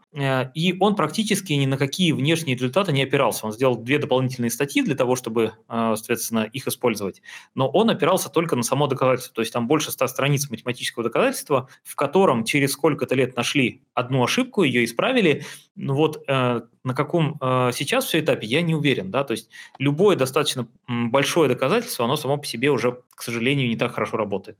[0.54, 3.46] И он практически ни на какие внешние результаты не опирался.
[3.46, 7.22] Он сделал две дополнительные статьи для того, чтобы, соответственно, их использовать.
[7.54, 9.34] Но он опирался только на само доказательство.
[9.34, 14.22] То есть там больше ста страниц математического доказательства, в котором через сколько-то лет нашли одну
[14.22, 15.44] ошибку, ее исправили.
[15.76, 19.10] Ну вот э, на каком э, сейчас все этапе, я не уверен.
[19.10, 19.24] Да?
[19.24, 23.92] То есть любое достаточно большое доказательство, оно само по себе уже, к сожалению, не так
[23.92, 24.58] хорошо работает.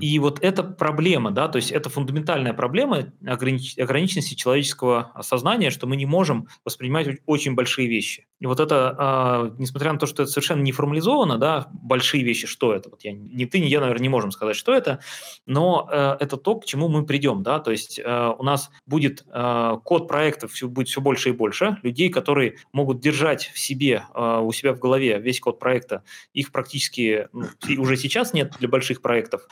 [0.00, 5.86] И вот эта проблема, да, то есть это фундаментальная проблема огранич- ограниченности человеческого сознания, что
[5.86, 8.26] мы не можем воспринимать очень большие вещи.
[8.40, 12.46] И вот это, а, несмотря на то, что это совершенно не формализовано, да, большие вещи,
[12.46, 15.00] что это, вот я, ни ты, ни я, наверное, не можем сказать, что это,
[15.46, 19.24] но э, это то, к чему мы придем, да, то есть э, у нас будет
[19.32, 24.04] э, код проектов все, будет все больше и больше, людей, которые могут держать в себе,
[24.14, 27.46] у себя в голове весь код проекта, их практически ну,
[27.84, 29.46] уже сейчас нет для больших проектов,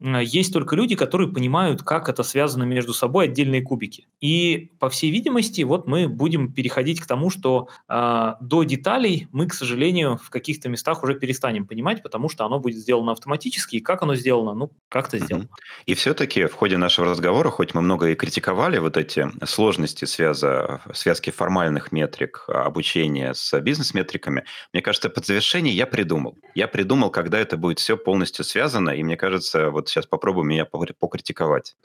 [0.00, 4.06] есть только люди, которые понимают, как это связано между собой, отдельные кубики.
[4.20, 9.46] И, по всей видимости, вот мы будем переходить к тому, что э, до деталей мы,
[9.46, 13.80] к сожалению, в каких-то местах уже перестанем понимать, потому что оно будет сделано автоматически, и
[13.80, 15.48] как оно сделано, ну, как-то сделано.
[15.86, 20.82] И все-таки в ходе нашего разговора, хоть мы много и критиковали вот эти сложности связа,
[20.92, 26.36] связки формальных метрик обучения с бизнес-метриками, мне кажется, под завершение я придумал.
[26.54, 30.64] Я придумал, когда это будет все полностью связано, и мне кажется, вот сейчас попробую меня
[30.64, 31.76] покритиковать.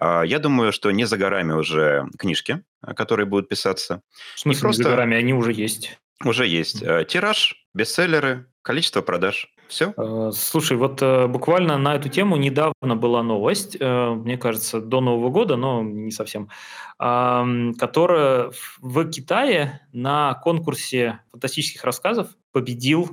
[0.00, 2.62] А, я думаю, что не за горами уже книжки,
[2.96, 4.02] которые будут писаться.
[4.34, 4.82] В смысле, просто...
[4.82, 5.16] не за горами?
[5.16, 5.98] Они уже есть.
[6.24, 6.82] Уже есть.
[6.82, 9.52] Э, тираж, бестселлеры, количество продаж.
[9.68, 9.92] Все?
[9.96, 15.28] Э, слушай, вот э, буквально на эту тему недавно была новость, мне кажется, до Нового
[15.30, 16.48] года, но не совсем,
[16.98, 23.10] которая в Китае на конкурсе фантастических рассказов победил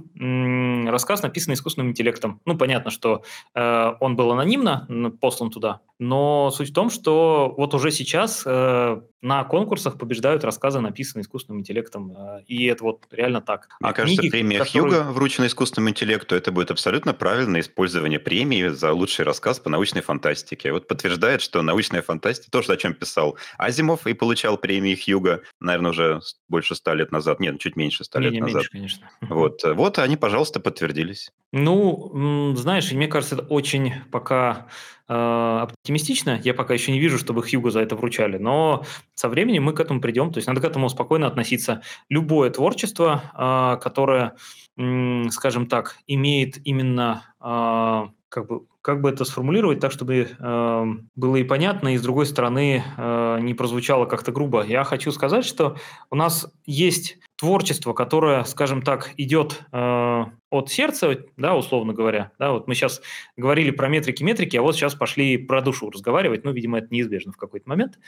[0.89, 2.39] рассказ, написанный искусственным интеллектом.
[2.45, 3.23] Ну, понятно, что
[3.53, 4.87] э, он был анонимно
[5.19, 10.79] послан туда, но суть в том, что вот уже сейчас э, на конкурсах побеждают рассказы,
[10.79, 13.67] написанные искусственным интеллектом, э, и это вот реально так.
[13.81, 14.81] А кажется, книги, премия которые...
[14.83, 20.01] Хьюга, врученная искусственному интеллекту, это будет абсолютно правильное использование премии за лучший рассказ по научной
[20.01, 20.71] фантастике.
[20.71, 25.91] Вот подтверждает, что научная фантастика, то, о чем писал Азимов и получал премии Хьюга, наверное,
[25.91, 28.55] уже больше ста лет назад, нет, чуть меньше ста лет не, назад.
[28.55, 29.09] Меньше, конечно.
[29.33, 31.31] Вот, э, вот они, пожалуйста, подтвердились.
[31.51, 34.67] Ну, знаешь, мне кажется, это очень пока
[35.07, 36.39] э, оптимистично.
[36.43, 39.79] Я пока еще не вижу, чтобы Хьюго за это вручали, но со временем мы к
[39.79, 40.31] этому придем.
[40.31, 41.81] То есть надо к этому спокойно относиться.
[42.09, 44.35] Любое творчество, э, которое,
[44.77, 50.85] э, скажем так, имеет именно э, как бы как бы это сформулировать так, чтобы э,
[51.15, 54.65] было и понятно, и с другой стороны э, не прозвучало как-то грубо.
[54.65, 55.77] Я хочу сказать, что
[56.11, 62.31] у нас есть творчество, которое, скажем так, идет э, от сердца, да, условно говоря.
[62.39, 63.01] Да, вот мы сейчас
[63.35, 66.45] говорили про метрики, метрики, а вот сейчас пошли про душу разговаривать.
[66.45, 67.99] Ну, видимо, это неизбежно в какой-то момент.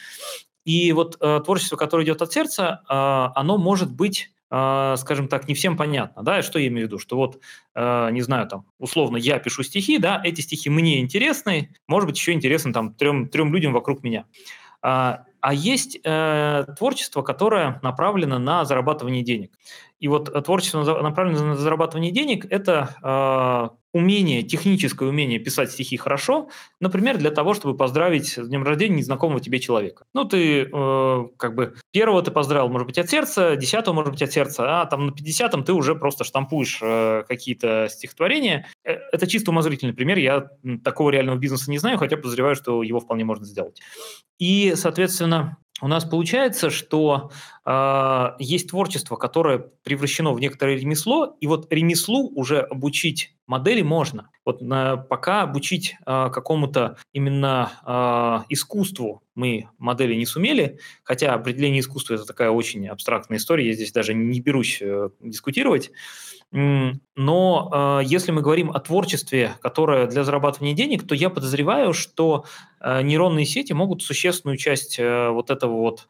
[0.64, 2.94] И вот э, творчество, которое идет от сердца, э,
[3.38, 7.00] оно может быть а, скажем так, не всем понятно, да, что я имею в виду,
[7.00, 7.42] что вот,
[7.74, 12.16] э, не знаю, там, условно, я пишу стихи, да, эти стихи мне интересны, может быть,
[12.16, 14.26] еще интересны там трем, трем людям вокруг меня.
[15.46, 19.52] А, есть э, творчество, которое направлено на зарабатывание денег.
[20.00, 26.50] И вот творчество, направленное на зарабатывание денег, это э, умение, техническое умение писать стихи хорошо,
[26.82, 30.04] например, для того, чтобы поздравить с днем рождения незнакомого тебе человека.
[30.14, 34.22] Ну, ты э, как бы первого ты поздравил, может быть, от сердца, десятого, может быть,
[34.22, 38.68] от сердца, а там на пятидесятом ты уже просто штампуешь э, какие-то стихотворения.
[38.84, 40.50] Э, это чисто умозрительный пример, я
[40.84, 43.82] такого реального бизнеса не знаю, хотя подозреваю, что его вполне можно сделать.
[44.40, 47.32] И, соответственно, у нас получается, что
[47.66, 54.30] э, есть творчество, которое превращено в некоторое ремесло, и вот ремеслу уже обучить модели можно.
[54.46, 61.82] Вот э, пока обучить э, какому-то именно э, искусству мы модели не сумели, хотя определение
[61.82, 65.92] искусства это такая очень абстрактная история, я здесь даже не берусь э, дискутировать.
[66.52, 72.46] Но э, если мы говорим о творчестве, которое для зарабатывания денег, то я подозреваю, что
[72.80, 76.08] э, нейронные сети могут существенную часть вот этого вот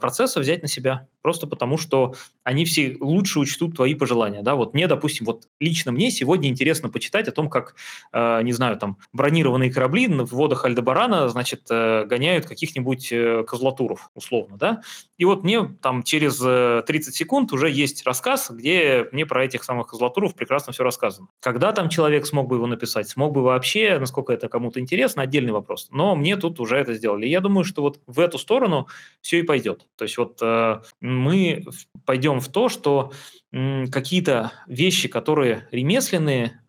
[0.00, 1.06] процесса взять на себя.
[1.22, 2.14] Просто потому, что
[2.44, 4.42] они все лучше учтут твои пожелания.
[4.42, 4.54] Да?
[4.54, 7.74] Вот мне, допустим, вот лично мне сегодня интересно почитать о том, как,
[8.12, 14.10] э, не знаю, там бронированные корабли в водах Альдебарана, значит, э, гоняют каких-нибудь э, козлатуров,
[14.14, 14.82] условно, да.
[15.18, 16.38] И вот мне там через
[16.86, 21.28] 30 секунд уже есть рассказ, где мне про этих самых козлатуров прекрасно все рассказано.
[21.40, 25.52] Когда там человек смог бы его написать, смог бы вообще, насколько это кому-то интересно, отдельный
[25.52, 25.88] вопрос.
[25.90, 27.26] Но мне тут уже это сделали.
[27.26, 28.88] И я думаю, что вот в эту сторону
[29.20, 29.86] все и пойдет.
[29.96, 30.40] То есть вот
[31.10, 31.64] мы
[32.04, 33.12] пойдем в то, что
[33.52, 36.62] какие-то вещи, которые ремесленные,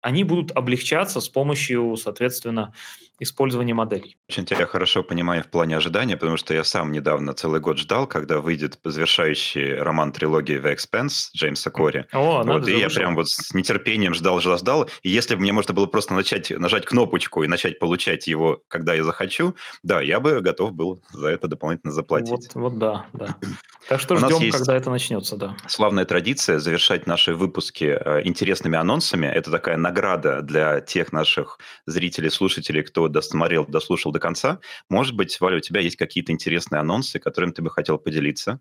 [0.00, 2.72] они будут облегчаться с помощью, соответственно,
[3.20, 4.16] использования моделей.
[4.28, 8.06] Очень тебя хорошо понимаю в плане ожидания, потому что я сам недавно целый год ждал,
[8.06, 12.06] когда выйдет завершающий роман трилогии The Expense Джеймса Кори.
[12.12, 14.90] О, вот, и я прям вот с нетерпением ждал, ждал, ждал.
[15.02, 18.94] И если бы мне можно было просто начать, нажать кнопочку и начать получать его, когда
[18.94, 22.30] я захочу, да, я бы готов был за это дополнительно заплатить.
[22.30, 23.36] Вот, вот да, да.
[23.88, 25.56] Так что ждем, когда это начнется, да.
[25.66, 29.26] Славная традиция завершать наши выпуски э, интересными анонсами.
[29.26, 34.60] Это такая награда для тех наших зрителей, слушателей, кто досмотрел, дослушал до конца.
[34.88, 38.60] Может быть, Валя, у тебя есть какие-то интересные анонсы, которыми ты бы хотел поделиться?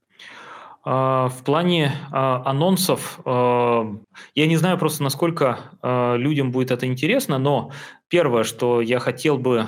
[0.84, 3.86] А, в плане а, анонсов, а,
[4.34, 7.72] я не знаю просто, насколько людям будет это интересно, но
[8.08, 9.68] первое, что я хотел бы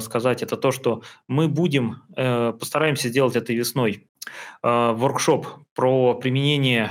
[0.00, 4.06] сказать, это то, что мы будем, э, постараемся сделать этой весной
[4.62, 6.90] воркшоп про применение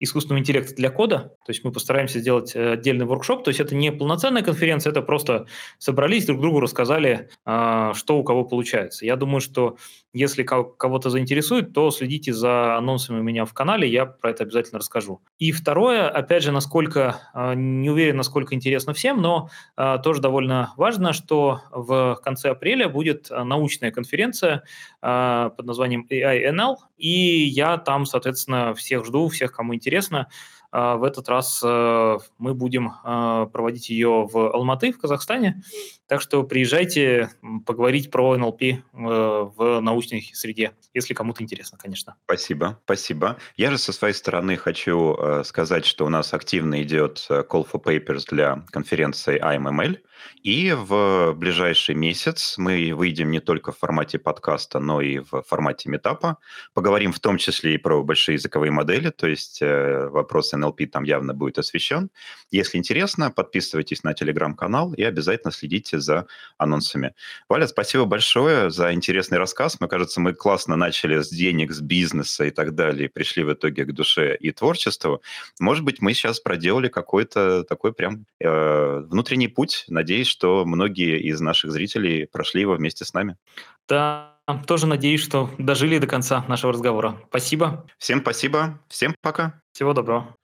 [0.00, 1.36] искусственного интеллекта для кода.
[1.44, 3.44] То есть мы постараемся сделать э, отдельный воркшоп.
[3.44, 5.46] То есть это не полноценная конференция, это просто
[5.78, 9.04] собрались, друг другу рассказали, что у кого получается.
[9.04, 9.76] Я думаю, что
[10.12, 14.80] если кого-то заинтересует, то следите за анонсами у меня в канале, я про это обязательно
[14.80, 15.20] расскажу.
[15.38, 20.72] И второе, опять же, насколько, а, не уверен, насколько интересно всем, но а, тоже довольно
[20.76, 24.64] важно, что в конце апреля будет а, научная конференция
[25.00, 30.28] под названием AI-NL, и я там, соответственно, всех жду, всех, кому интересно.
[30.72, 35.62] А, в этот раз э, мы будем а, проводить ее в Алматы, в Казахстане.
[36.06, 37.30] Так что приезжайте
[37.66, 42.16] поговорить про НЛП э, в научной среде, если кому-то интересно, конечно.
[42.24, 43.36] Спасибо, спасибо.
[43.56, 47.82] Я же со своей стороны хочу э, сказать, что у нас активно идет Call for
[47.82, 49.98] Papers для конференции IMML.
[50.42, 55.90] И в ближайший месяц мы выйдем не только в формате подкаста, но и в формате
[55.90, 56.38] метапа.
[56.74, 61.04] Поговорим в том числе и про большие языковые модели, то есть э, вопрос NLP там
[61.04, 62.10] явно будет освещен.
[62.50, 66.26] Если интересно, подписывайтесь на телеграм-канал и обязательно следите за
[66.58, 67.14] анонсами.
[67.48, 69.80] Валя, спасибо большое за интересный рассказ.
[69.80, 73.52] Мне кажется, мы классно начали с денег, с бизнеса и так далее, и пришли в
[73.52, 75.22] итоге к душе и творчеству.
[75.58, 79.84] Может быть, мы сейчас проделали какой-то такой прям э, внутренний путь.
[79.88, 83.36] Надеюсь, что многие из наших зрителей прошли его вместе с нами.
[83.88, 84.36] Да,
[84.66, 87.20] тоже надеюсь, что дожили до конца нашего разговора.
[87.28, 87.86] Спасибо.
[87.98, 88.78] Всем спасибо.
[88.88, 89.60] Всем пока.
[89.72, 90.36] Всего доброго.